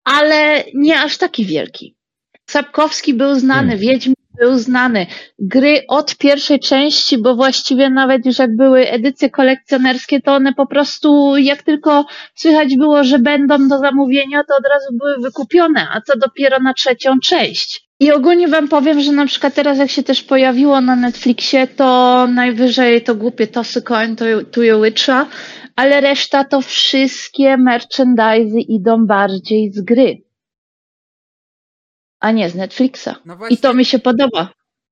[0.04, 1.96] ale nie aż taki wielki.
[2.50, 3.78] Sapkowski był znany, Hmm.
[3.78, 5.07] Wiedźmin był znany.
[5.38, 10.66] Gry od pierwszej części, bo właściwie nawet już jak były edycje kolekcjonerskie, to one po
[10.66, 16.01] prostu jak tylko słychać było, że będą do zamówienia, to od razu były wykupione, a
[16.01, 17.87] co dopiero na trzecią część.
[18.01, 22.27] I ogólnie wam powiem, że na przykład teraz jak się też pojawiło na Netflixie, to
[22.27, 25.27] najwyżej to głupie tosy końtują Witcha,
[25.77, 30.25] ale reszta to wszystkie merchandise idą bardziej z gry,
[32.20, 33.09] a nie z Netflixa.
[33.24, 34.50] No I właśnie, to mi się podoba.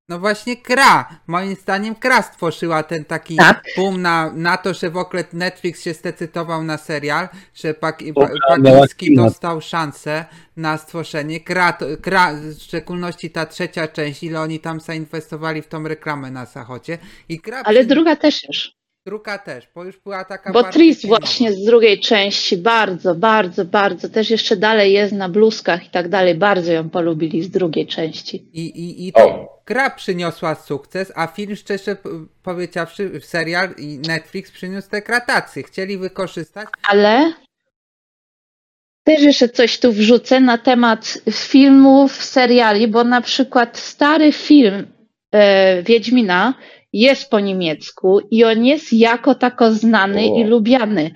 [0.09, 3.63] no właśnie Kra, moim zdaniem Kra stworzyła ten taki Tak.
[3.77, 8.29] boom na, na to, że w ogóle Netflix się zdecydował na serial, że Pak, Dobra,
[8.47, 10.25] Pakiński dostał szansę
[10.57, 11.39] na stworzenie.
[11.39, 16.31] Kra, to, Kra, w szczególności ta trzecia część, ile oni tam zainwestowali w tą reklamę
[16.31, 16.97] na zachodzie.
[17.29, 18.71] I Kra Ale przy- druga też już.
[19.05, 24.09] Druga też, bo już była taka Bo Tris właśnie z drugiej części bardzo, bardzo, bardzo,
[24.09, 28.45] też jeszcze dalej jest na bluzkach i tak dalej, bardzo ją polubili z drugiej części.
[28.53, 29.13] I, i, i
[29.65, 31.97] gra przyniosła sukces, a film szczerze
[32.43, 35.63] powiedziawszy, serial i Netflix przyniósł degradację.
[35.63, 36.69] Chcieli wykorzystać.
[36.89, 37.33] Ale
[39.03, 44.87] też jeszcze coś tu wrzucę na temat filmów, seriali, bo na przykład stary film
[45.31, 46.53] e, Wiedźmina
[46.99, 50.39] jest po niemiecku i on jest jako tako znany O.
[50.39, 51.11] i lubiany.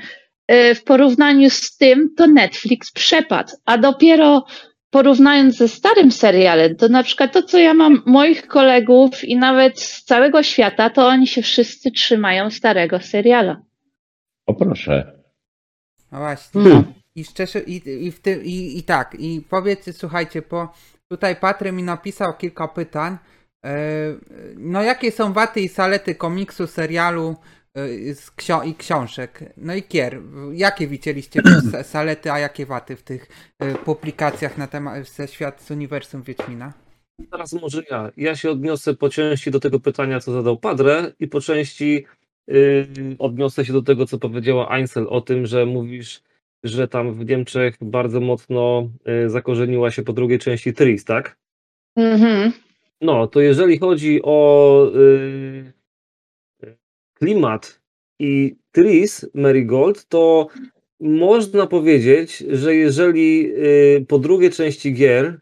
[0.47, 4.45] E, w porównaniu z tym to Netflix przepadł, a dopiero
[4.89, 9.79] porównując ze starym serialem, to na przykład to, co ja mam moich kolegów i nawet
[9.79, 13.61] z całego świata, to oni się wszyscy trzymają starego seriala.
[14.45, 15.19] O, proszę.
[16.11, 16.61] No właśnie.
[16.61, 16.83] No.
[17.15, 20.73] I szczerze, i, i, w tym, i, i tak, i powiedzcie, słuchajcie, bo
[21.09, 23.17] tutaj Patry mi napisał kilka pytań.
[23.65, 24.15] E,
[24.57, 27.35] No, jakie są waty i salety komiksu, serialu
[27.75, 29.43] e, z ksio- i książek?
[29.57, 30.21] No i Kier,
[30.53, 33.27] jakie widzieliście sa- salety, a jakie waty w tych
[33.59, 36.73] e, publikacjach na temat ze świat z uniwersum Wiedźmina?
[37.31, 38.11] Teraz może ja.
[38.17, 42.05] Ja się odniosę po części do tego pytania, co zadał Padre i po części
[42.47, 42.87] yy,
[43.19, 46.21] odniosę się do tego, co powiedziała Einsel o tym, że mówisz,
[46.63, 51.37] że tam w Niemczech bardzo mocno yy, zakorzeniła się po drugiej części Tris, tak?
[51.97, 52.51] Mhm.
[53.01, 55.73] No, to jeżeli chodzi o yy,
[57.13, 57.81] klimat
[58.19, 60.47] i Tris Marigold, to
[60.99, 65.39] można powiedzieć, że jeżeli yy, po drugiej części gier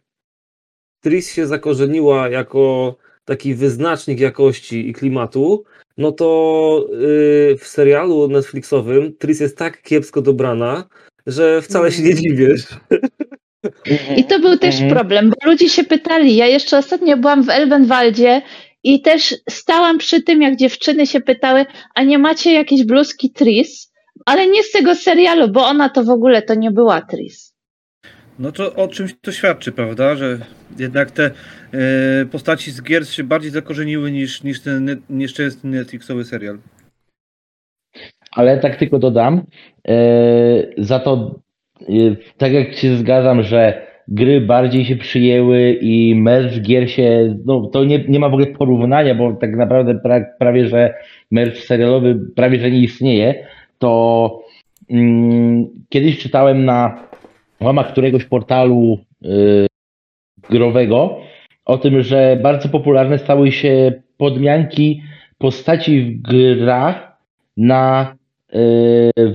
[1.02, 5.63] Tris się zakorzeniła jako taki wyznacznik jakości i klimatu,
[5.98, 10.89] no to yy, w serialu Netflixowym Tris jest tak kiepsko dobrana,
[11.28, 12.67] że wcale się nie dziwisz.
[14.17, 14.91] I to był też Mhm.
[14.91, 16.36] problem, bo ludzie się pytali.
[16.36, 18.41] Ja jeszcze ostatnio byłam w Elbenwaldzie
[18.84, 23.91] i też stałam przy tym, jak dziewczyny się pytały, a nie macie jakiejś bluzki Tris?
[24.25, 27.53] Ale nie z tego serialu, bo ona to w ogóle to nie była Tris.
[28.39, 30.15] No to o czymś to świadczy, prawda?
[30.15, 30.39] Że
[30.80, 31.32] jednak te
[31.73, 35.01] e, postaci z gier się bardziej zakorzeniły niż, niż, ten,
[35.62, 36.58] ten Netflixowy serial.
[38.32, 39.41] Ale tak tylko dodam,
[39.88, 39.93] e,
[40.77, 41.39] za to
[42.37, 47.83] tak jak się zgadzam, że gry bardziej się przyjęły i merch gier się, no to
[47.83, 50.93] nie, nie ma w ogóle porównania, bo tak naprawdę pra, prawie, że
[51.32, 53.47] merch serialowy prawie, że nie istnieje,
[53.80, 54.43] to
[54.89, 57.03] mm, kiedyś czytałem na
[57.61, 59.67] łamach któregoś portalu y,
[60.49, 61.17] growego
[61.65, 65.01] o tym, że bardzo popularne stały się podmianki
[65.38, 66.21] postaci w
[66.59, 67.17] grach
[67.57, 68.17] na y,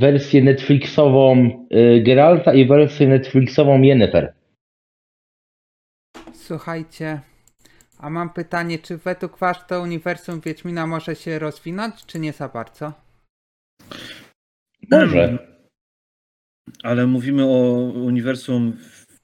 [0.01, 4.35] wersję Netflixową y, Geralta i wersję Netflixową Yennefer.
[6.33, 7.21] Słuchajcie,
[7.99, 12.49] A mam pytanie, czy według was to uniwersum Wiedźmina może się rozwinąć, czy nie za
[12.49, 12.93] bardzo?
[14.91, 15.39] Może.
[16.83, 18.77] Ale mówimy o uniwersum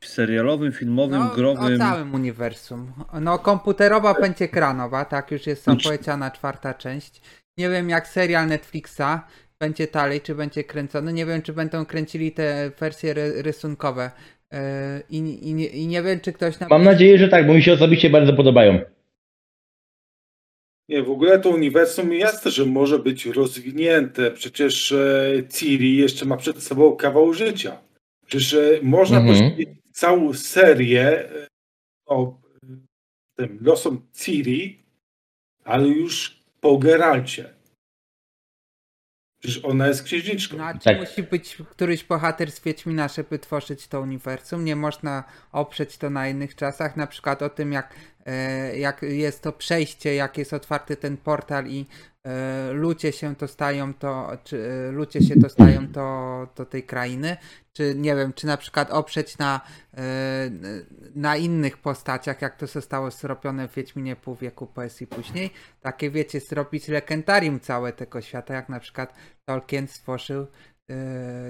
[0.05, 1.75] serialowym, filmowym, No, growym.
[1.75, 2.93] o całym uniwersum.
[3.21, 7.23] No, komputerowa będzie kranowa, tak już jest zapowiedziana czwarta część.
[7.59, 9.21] Nie wiem, jak serial Netflixa
[9.61, 11.13] będzie dalej, czy będzie kręcony.
[11.13, 14.11] Nie wiem, czy będą kręcili te wersje ry- rysunkowe.
[14.53, 14.59] Yy,
[15.11, 16.69] I, i, nie- I nie wiem, czy ktoś nam...
[16.71, 18.81] Mam nadzieję, że tak, bo mi się osobiście bardzo podobają.
[20.89, 24.31] Nie, w ogóle to uniwersum jasne, że może być rozwinięte.
[24.31, 27.81] Przecież e, Ciri jeszcze ma przed sobą kawał życia.
[28.27, 29.35] Przecież e, można Mhm.
[29.37, 31.47] poświęcić całą serię e,
[32.07, 32.67] o e,
[33.37, 34.79] tym losom Ciri,
[35.65, 37.55] ale już po Geralcie.
[39.41, 40.57] Przecież ona jest księżniczką.
[40.57, 41.01] No, a czy Tak.
[41.01, 44.65] musi być któryś bohater z Wiedźmina, żeby tworzyć to uniwersum?
[44.65, 47.95] Nie można oprzeć to na innych czasach, na przykład o tym, jak,
[48.27, 51.87] e, jak jest to przejście, jak jest otwarty ten portal i
[52.73, 57.37] ludzie się dostają to, czy e, ludzie się dostają to, do tej krainy,
[57.73, 59.61] czy nie wiem, czy na przykład oprzeć na,
[59.95, 60.01] e,
[61.15, 65.51] na innych postaciach, jak to zostało zrobione w Wiedźminie pół wieku PS i później.
[65.81, 69.15] Takie wiecie, zrobić legendarium całe tego świata, jak na przykład
[69.45, 70.47] Tolkien stworzył,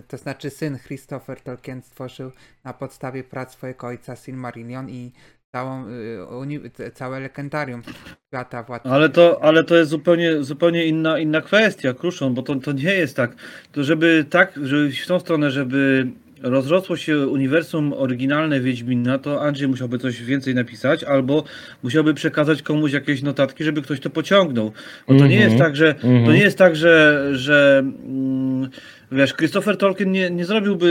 [0.08, 2.32] to znaczy syn Christopher Tolkien stworzył
[2.64, 5.12] na podstawie prac swojego ojca Silmarillion i
[5.52, 6.60] całą, yy, uni-
[6.94, 7.82] całe legendarium
[8.28, 8.88] świata Władcy.
[8.88, 12.94] Ale to, ale to jest zupełnie, zupełnie inna, inna kwestia, Kruszon, bo to, to nie
[12.94, 13.36] jest tak.
[13.72, 16.06] To żeby tak, żeby w tą stronę, żeby
[16.42, 21.44] rozrosło się uniwersum oryginalne Wiedźmina, to Andrzej musiałby coś więcej napisać, albo
[21.82, 24.72] musiałby przekazać komuś jakieś notatki, żeby ktoś to pociągnął.
[25.08, 25.42] Bo to nie Mhm.
[25.42, 26.24] jest tak, że Mhm.
[26.24, 28.68] to nie jest tak, że, że mm,
[29.12, 30.88] wiesz, Christopher Tolkien nie, nie zrobiłby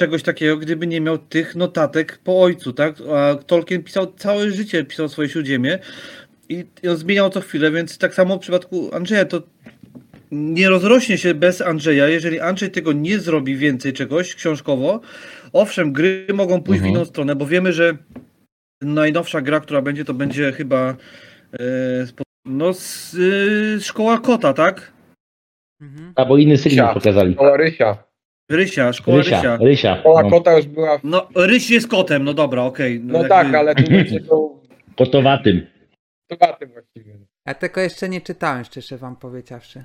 [0.00, 2.96] czegoś takiego, gdyby nie miał tych notatek po ojcu, tak?
[3.14, 5.78] A Tolkien pisał całe życie, pisał swoje śródziemie
[6.48, 9.42] i, on zmieniał co chwilę, więc tak samo w przypadku Andrzeja to
[10.30, 15.00] nie rozrośnie się bez Andrzeja, jeżeli Andrzej tego nie zrobi więcej czegoś książkowo.
[15.52, 16.94] Owszem, gry mogą pójść w Mhm.
[16.94, 17.96] inną stronę, bo wiemy, że
[18.82, 20.96] najnowsza gra, która będzie, to będzie chyba
[21.52, 22.06] e,
[22.44, 24.92] no, z, y, Szkoła Kota, tak?
[25.80, 26.12] Mhm.
[26.16, 27.34] Albo inny sygnał pokazali.
[27.34, 28.11] Szkoła Rysia.
[28.52, 29.36] Rysia, Szkoła Rysia.
[29.36, 29.96] Rysia, Rysia.
[30.00, 30.98] Szkoła No, kota już była.
[30.98, 33.00] w- No, Ryś jest kotem, no dobra, okej.
[33.04, 34.50] No jakby- tak, ale tu będzie to
[34.98, 35.66] kotowatym.
[36.30, 37.18] towatem właściwie.
[37.46, 39.84] Ja tego jeszcze nie czytałem, szczerze wam powiedziawszy.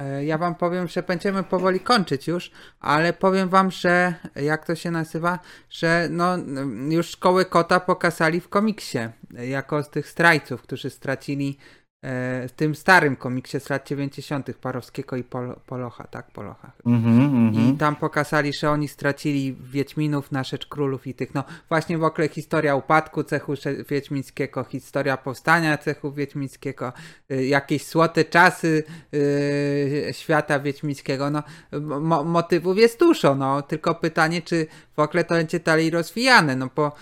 [0.00, 4.74] E, Ja wam powiem, że będziemy powoli kończyć już, ale powiem wam, że jak to
[4.74, 5.38] się nazywa,
[5.70, 8.98] że no mm, już szkoły kota pokazali w komiksie,
[9.38, 11.58] e, jako z tych strajców, którzy stracili
[12.48, 14.56] w tym starym komiksie z lat 90.
[14.60, 16.30] Parowskiego i Pol- Polocha, tak?
[16.30, 16.72] Polocha.
[16.86, 17.74] Mhm, mhm.
[17.74, 22.04] I tam pokazali, że oni stracili Wiedźminów na rzecz królów i tych, no właśnie w
[22.04, 23.54] ogóle historia upadku cechu
[23.88, 26.92] wiedźmińskiego, historia powstania cechu wiedźmińskiego,
[27.30, 28.84] y, jakieś złote czasy
[29.14, 31.42] y, świata wiedźmińskiego, no
[32.00, 34.66] mo- motywów jest dużo, no tylko pytanie, czy
[34.96, 36.92] w ogóle to będzie dalej rozwijane, no bo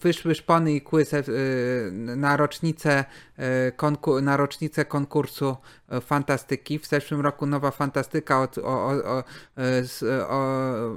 [0.00, 3.04] wyszły szpony i kłysy y, na rocznicę
[3.38, 5.56] y, konku- na rocznicę konkursu
[5.96, 6.78] y, fantastyki.
[6.78, 9.24] W zeszłym roku nowa fantastyka od, o, o,
[10.28, 10.96] o,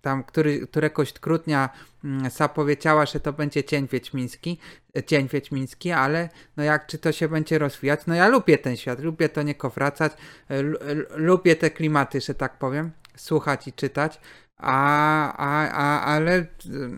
[0.00, 1.68] tam który, któregoś grudnia
[2.04, 4.58] mm, zapowiedziała, że to będzie Cień Wiedźmiński,
[5.06, 8.00] Cień Wiedźmiński, ale no jak czy to się będzie rozwijać?
[8.06, 10.12] No ja lubię ten świat, lubię do niego wracać,
[10.50, 14.20] lu- lu- lubię te klimaty, że tak powiem, słuchać i czytać.
[14.58, 16.46] A, a, a, ale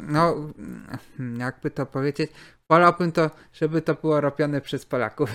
[0.08, 0.52] no,
[1.38, 2.30] jakby to powiedzieć,
[2.68, 5.30] wolałbym to, żeby to było robione przez Polaków.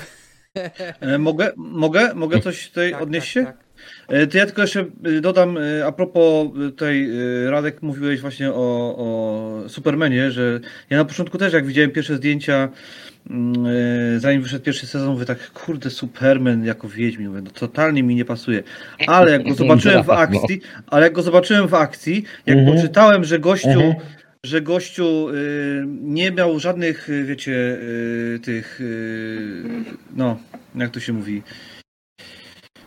[1.02, 3.46] E, Mogę, mogę, mogę coś tutaj Tak, odnieść tak, się?
[3.46, 3.58] tak.
[4.08, 7.10] E, To ja tylko jeszcze e, dodam, a propos tutaj,
[7.50, 10.60] Radek, mówiłeś właśnie o, o Supermanie, że
[10.90, 12.70] ja na początku też, jak widziałem pierwsze zdjęcia,
[14.18, 18.26] zanim wyszedł pierwszy sezon, mówię tak, kurde, Superman jako Wiedźmin, mówię, no totalnie mi nie
[18.26, 18.64] pasuje.
[19.08, 22.78] Ale jak go zobaczyłem w akcji, ale jak go zobaczyłem w akcji, jak Mhm.
[22.78, 23.94] poczytałem, że gościu, Mhm.
[24.46, 28.80] że gościu y, nie miał żadnych, y, wiecie, y, tych,
[30.16, 30.38] no,
[30.76, 31.42] jak to się mówi,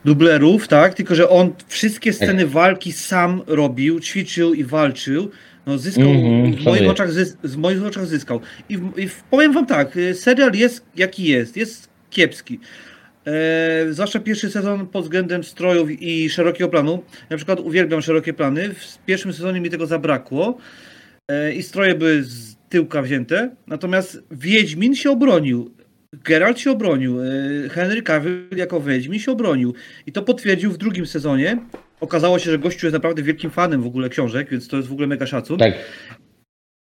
[0.04, 0.94] dublerów, tak?
[0.94, 5.30] Tylko, że on wszystkie sceny walki sam robił, ćwiczył i walczył.
[5.68, 8.40] No zyskał, Mhm, w, moich oczach zys- w moich oczach zyskał.
[8.68, 12.60] I, w, I w, powiem wam tak, y, serial jest jaki jest, jest kiepski.
[13.26, 17.02] E, zwłaszcza pierwszy sezon pod względem strojów i szerokiego planu.
[17.30, 18.68] Na przykład uwielbiam szerokie plany.
[18.74, 20.58] W pierwszym sezonie mi tego zabrakło.
[21.30, 23.50] E, I stroje były z tyłka wzięte.
[23.66, 25.70] Natomiast Wiedźmin się obronił.
[26.24, 27.20] Geralt się obronił.
[27.20, 27.24] e,
[27.68, 29.74] Henry Cavill jako Wiedźmin się obronił.
[30.06, 31.58] I to potwierdził w drugim sezonie.
[32.00, 34.92] Okazało się, że gościu jest naprawdę wielkim fanem w ogóle książek, więc to jest w
[34.92, 35.58] ogóle mega szacun.
[35.58, 35.74] Tak.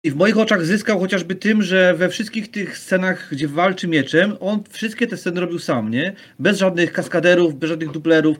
[0.05, 4.36] I w moich oczach zyskał chociażby tym, że we wszystkich tych scenach, gdzie walczy mieczem,
[4.40, 6.12] on wszystkie te sceny robił sam, nie?
[6.38, 8.36] Bez żadnych kaskaderów, bez żadnych dublerów.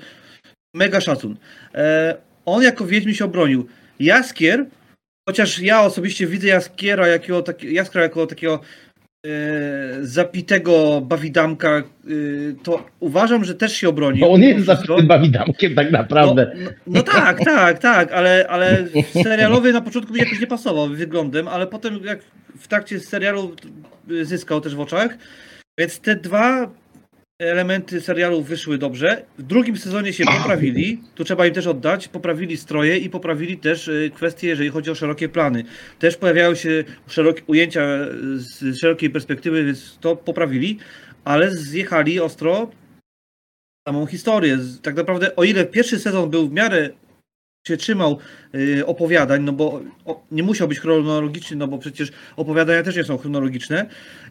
[0.75, 1.37] Mega szacun.
[1.75, 3.67] E, on jako Wiedźmin się obronił.
[4.01, 4.67] Jaskier,
[5.29, 8.61] chociaż ja osobiście widzę Jaskiera jakiego, taki, Jaskra jako takiego
[10.03, 11.83] zapitego bawidamka, e,
[12.63, 14.21] to uważam, że też się obronił.
[14.21, 16.53] Bo on mimo jest zawsze bawidamkiem tak naprawdę.
[16.55, 18.87] No, no, no tak, tak, tak, ale, ale
[19.23, 22.19] serialowy na początku mi jakoś nie pasował wyglądem, ale potem jak
[22.59, 23.57] w trakcie serialu
[24.23, 25.19] zyskał też w oczach.
[25.79, 26.71] Więc te dwa
[27.39, 29.25] elementy serialu wyszły dobrze.
[29.39, 33.89] W drugim sezonie się poprawili, tu trzeba im też oddać, poprawili stroje i poprawili też
[33.89, 35.65] y, kwestie, jeżeli chodzi o szerokie plany.
[35.99, 37.83] Też pojawiają się szerokie ujęcia
[38.37, 40.79] z szerokiej perspektywy, więc to poprawili,
[41.25, 42.71] ale zjechali ostro
[43.89, 44.59] samą historię.
[44.83, 46.91] Tak naprawdę, o ile pierwszy sezon był w miarę
[47.69, 48.19] się trzymał
[48.55, 49.81] y, opowiadań, no bo
[50.31, 53.87] nie musiał być chronologiczny, no bo przecież opowiadania też nie są chronologiczne,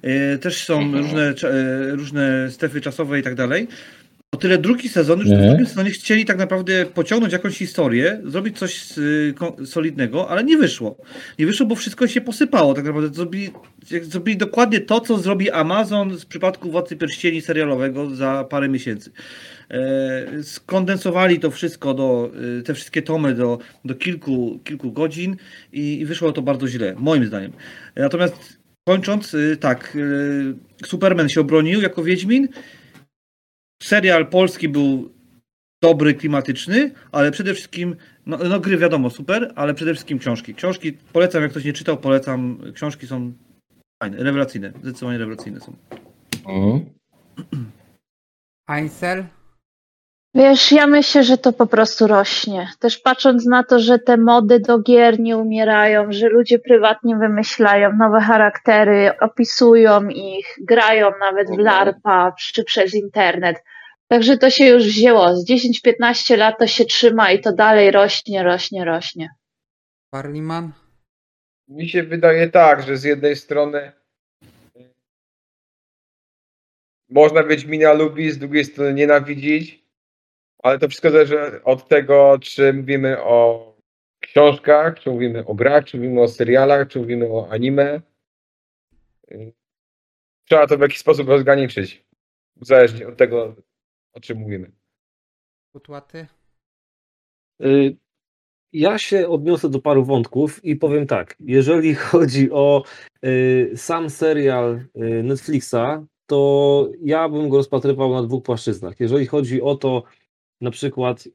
[0.05, 3.67] y, też są różne, cza- y, różne strefy czasowe i tak dalej.
[4.33, 5.49] O tyle drugi sezon, już w Mhm.
[5.49, 10.97] drugim sezonie chcieli tak naprawdę pociągnąć jakąś historię, zrobić coś y, solidnego, ale nie wyszło.
[11.39, 12.73] Nie wyszło, bo wszystko się posypało.
[12.73, 13.51] Tak naprawdę zrobili,
[14.01, 19.11] zrobili dokładnie to, co zrobi Amazon w przypadku Władcy Pierścieni serialowego za parę miesięcy.
[19.69, 25.35] E, skondensowali to wszystko, do, e, te wszystkie tomy do, do kilku, kilku godzin
[25.73, 27.51] i, i wyszło to bardzo źle, moim zdaniem.
[27.95, 28.57] Natomiast
[28.87, 29.97] kończąc, e, tak,
[30.85, 32.47] Superman się obronił jako Wiedźmin.
[33.83, 35.13] Serial polski był
[35.81, 40.55] dobry, klimatyczny, ale przede wszystkim, no, no gry wiadomo, super, ale przede wszystkim książki.
[40.55, 42.57] Książki polecam, jak ktoś nie czytał, polecam.
[42.73, 43.33] Książki są
[44.03, 45.75] fajne, rewelacyjne, zdecydowanie rewelacyjne są.
[46.47, 46.85] Mhm.
[50.35, 52.67] Wiesz, ja myślę, że to po prostu rośnie.
[52.79, 57.93] Też patrząc na to, że te mody do gier nie umierają, że ludzie prywatnie wymyślają
[57.93, 63.63] nowe charaktery, opisują ich, grają nawet w LARPa czy przez internet.
[64.07, 65.35] Także to się już wzięło.
[65.35, 69.29] Z 10-15 lat to się trzyma i to dalej rośnie, rośnie, rośnie.
[70.11, 70.71] Barliman?
[71.67, 73.91] Mi się wydaje tak, że z jednej strony
[74.77, 74.93] y,
[77.09, 79.85] można Wiedźmina lubić, z drugiej strony nienawidzić,
[80.63, 83.73] ale to wszystko zależy od tego, czy mówimy o
[84.19, 88.01] książkach, czy mówimy o grach, czy mówimy o serialach, czy mówimy o anime.
[89.31, 89.53] Y,
[90.45, 92.05] Trzeba to w jakiś sposób rozgraniczyć,
[92.61, 93.55] zależnie od tego,
[94.13, 94.71] o czym mówimy.
[95.71, 96.27] Kutłaty?
[97.63, 97.97] Y,
[98.73, 101.35] Ja się odniosę do paru wątków i powiem tak.
[101.39, 102.83] Jeżeli chodzi o
[103.25, 108.99] y, sam serial y, Netflixa, to ja bym go rozpatrywał na dwóch płaszczyznach.
[108.99, 110.03] Jeżeli chodzi o to,
[110.61, 111.27] na przykład,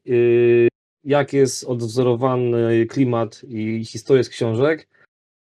[1.05, 4.89] jak jest odwzorowany klimat i historia z książek,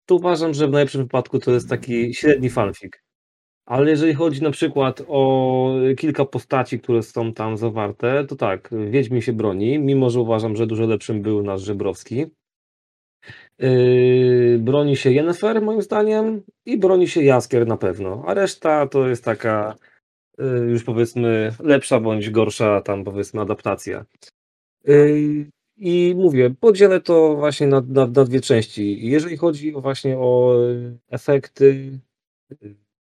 [0.06, 3.03] to uważam, że w najlepszym wypadku to jest taki średni fanfic.
[3.66, 9.22] Ale jeżeli chodzi na przykład o kilka postaci, które są tam zawarte, to tak, Wiedźmin
[9.22, 12.26] się broni, mimo że uważam, że dużo lepszym był nasz Żebrowski.
[13.60, 19.08] Yy, broni się Yennefer moim zdaniem i broni się Jaskier na pewno, a reszta to
[19.08, 19.76] jest taka
[20.38, 24.06] yy, już powiedzmy lepsza bądź gorsza tam powiedzmy adaptacja.
[24.86, 29.08] Yy, I mówię, podzielę to właśnie na, na, na dwie części.
[29.08, 30.56] Jeżeli chodzi właśnie o
[31.10, 32.00] efekty,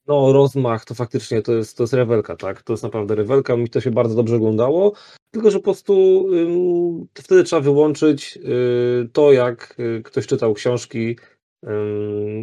[0.08, 2.62] no rozmach, to faktycznie to jest, to jest rewelka, tak?
[2.62, 4.92] To jest naprawdę rewelka, mi to się bardzo dobrze oglądało,
[5.30, 11.16] tylko że po prostu ym, wtedy trzeba wyłączyć y, to, jak y, ktoś czytał książki,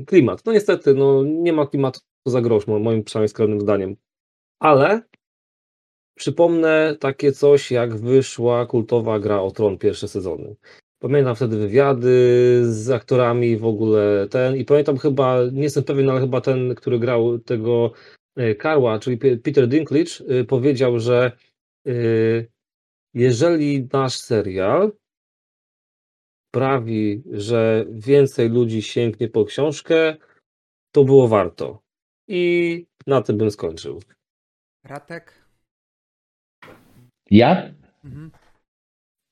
[0.07, 0.45] klimat.
[0.45, 3.95] No niestety, no nie ma klimatu za grosz, mo- moim przynajmniej skromnym zdaniem.
[4.59, 5.01] Ale
[6.16, 10.55] przypomnę takie coś, jak wyszła kultowa gra o Tron pierwsze sezony.
[11.04, 16.22] Pamiętam wtedy wywiady z aktorami w ogóle ten i pamiętam chyba, nie jestem pewien, ale
[16.22, 17.91] chyba ten, który grał tego
[18.36, 21.32] e, Karła, czyli Pe- Peter Dinklage, e, powiedział, że
[21.88, 21.91] e,
[23.14, 24.91] jeżeli nasz serial
[26.49, 30.16] sprawi, że więcej ludzi sięgnie po książkę,
[30.91, 31.82] to było warto.
[32.28, 34.01] I na tym bym skończył.
[34.84, 35.34] Ratek?
[37.32, 37.74] Ja?
[38.06, 38.32] Mhm.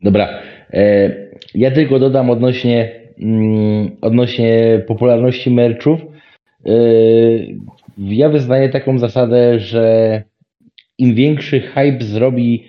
[0.01, 0.50] Dobra.
[0.73, 1.11] E,
[1.55, 5.99] ja tylko dodam odnośnie, mm, odnośnie popularności merchów.
[6.65, 6.73] E,
[7.97, 10.23] ja wyznaję taką zasadę, że
[10.97, 12.63] im większy hype zrobi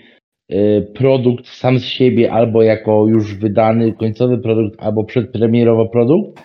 [0.48, 6.42] e, produkt sam z siebie, albo jako już wydany końcowy produkt, albo przedpremierowo produkt,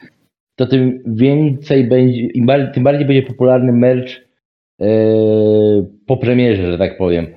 [0.56, 2.28] to tym więcej będzie,
[2.74, 4.28] tym bardziej będzie popularny merch
[6.08, 7.28] po premierze, że tak powiem.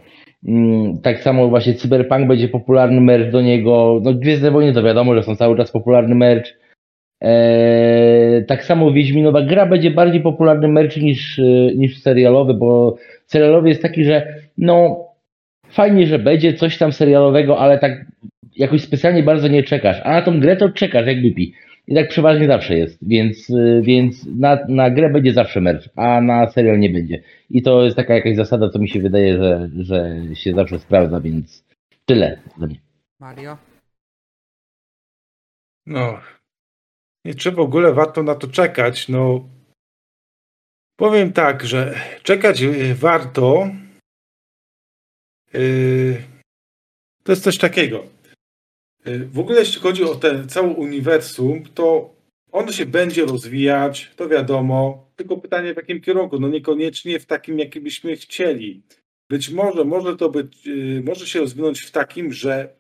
[0.47, 4.01] Mm, Tak samo właśnie Cyberpunk będzie popularny merch do niego.
[4.03, 6.61] No Gwiezdne Wojny to wiadomo, że są cały czas popularny merch.
[7.23, 11.43] E, tak samo Wiedźminowa gra będzie bardziej popularny merch niż, e,
[11.77, 15.05] niż serialowy, bo serialowy jest taki, że no
[15.69, 18.07] fajnie, że będzie coś tam serialowego, ale tak
[18.57, 20.01] jakoś specjalnie bardzo nie czekasz.
[20.05, 21.55] A na tą grę to czekasz jak głupi.
[21.91, 26.21] I tak przeważnie zawsze jest, więc, e, więc na, na grę będzie zawsze merch, a
[26.21, 27.23] na serial nie będzie.
[27.51, 31.21] I to jest taka jakaś zasada, co mi się wydaje, że, że się zawsze sprawdza,
[31.21, 31.65] więc
[32.07, 32.81] tyle ode mnie.
[33.21, 33.59] Mario?
[35.87, 36.21] No.
[37.25, 39.09] Nie czy w ogóle warto na to czekać?
[39.09, 39.49] No.
[40.97, 43.69] Powiem tak, że czekać y, warto.
[45.53, 46.23] Yy,
[47.25, 48.20] to jest coś takiego.
[49.05, 52.15] Yy, w ogóle jeśli chodzi o ten cały uniwersum, to
[52.53, 55.11] ono się będzie rozwijać, to wiadomo.
[55.17, 56.41] Tylko pytanie w jakim kierunku?
[56.41, 58.83] No niekoniecznie w takim, jakim byśmy chcieli.
[59.31, 62.77] Być może może to być, yy, może się rozwinąć w takim, że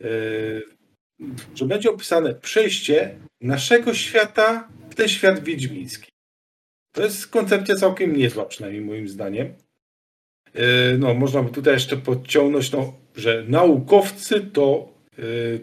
[0.00, 0.62] yy,
[1.54, 6.10] że będzie opisane przejście naszego świata w ten świat wiedźmiński.
[6.92, 9.54] To jest koncepcja całkiem niezła, przynajmniej moim zdaniem.
[10.98, 14.93] No, można by tutaj jeszcze podciągnąć, no, że naukowcy to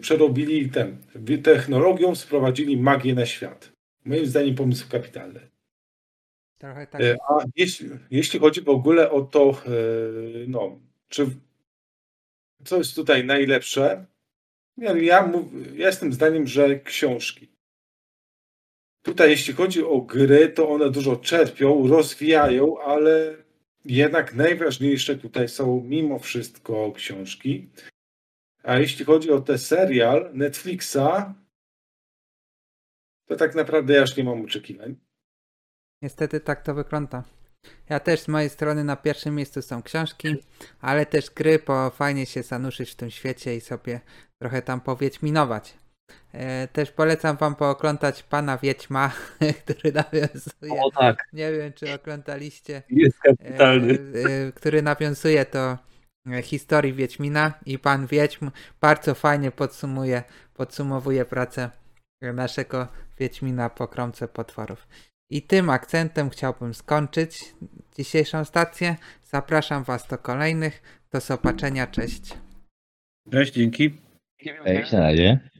[0.00, 0.96] przerobili ten,
[1.42, 3.72] technologią sprowadzili magię na świat.
[4.04, 5.40] Moim zdaniem pomysł kapitalny.
[6.58, 7.00] Trochę tak.
[7.00, 11.26] Yy, A jeśli, jeśli chodzi w ogóle o to, yy, no, czy
[12.64, 14.06] co jest tutaj najlepsze,
[14.76, 15.44] ja, ja, mów,
[15.74, 17.48] ja jestem zdaniem, że książki.
[19.02, 23.36] Tutaj, jeśli chodzi o gry, to one dużo czerpią, rozwijają, ale
[23.84, 27.68] jednak najważniejsze tutaj są mimo wszystko książki.
[28.62, 31.34] A jeśli chodzi o ten serial Netflixa,
[33.28, 34.96] to tak naprawdę ja już nie mam oczekiwań.
[36.02, 37.24] Niestety tak to wygląda.
[37.88, 40.36] Ja też z mojej strony na pierwszym miejscu są książki,
[40.80, 44.00] ale też gry, bo fajnie się zanurzyć w tym świecie i sobie
[44.42, 45.74] trochę tam powiedźminować.
[46.32, 49.12] E, też polecam wam pooglądać Pana Wiedźma,
[49.64, 53.98] który nawiązuje, O tak, nie wiem czy oglądaliście, jest kapitalny.
[54.14, 55.78] e, e, który nawiązuje do e,
[56.42, 58.50] historii Wiedźmina i Pan Wiedźm
[58.80, 60.22] bardzo fajnie podsumuje,
[60.54, 61.70] podsumowuje pracę
[62.34, 64.86] naszego Wiedźmina po kromce potworów.
[65.30, 67.54] I tym akcentem chciałbym skończyć
[67.96, 68.96] dzisiejszą stację.
[69.24, 70.82] Zapraszam Was do kolejnych.
[71.10, 71.86] Do zobaczenia.
[71.86, 72.34] Cześć.
[73.30, 74.00] Cześć, dzięki.
[74.64, 75.51] Cześć, na razie.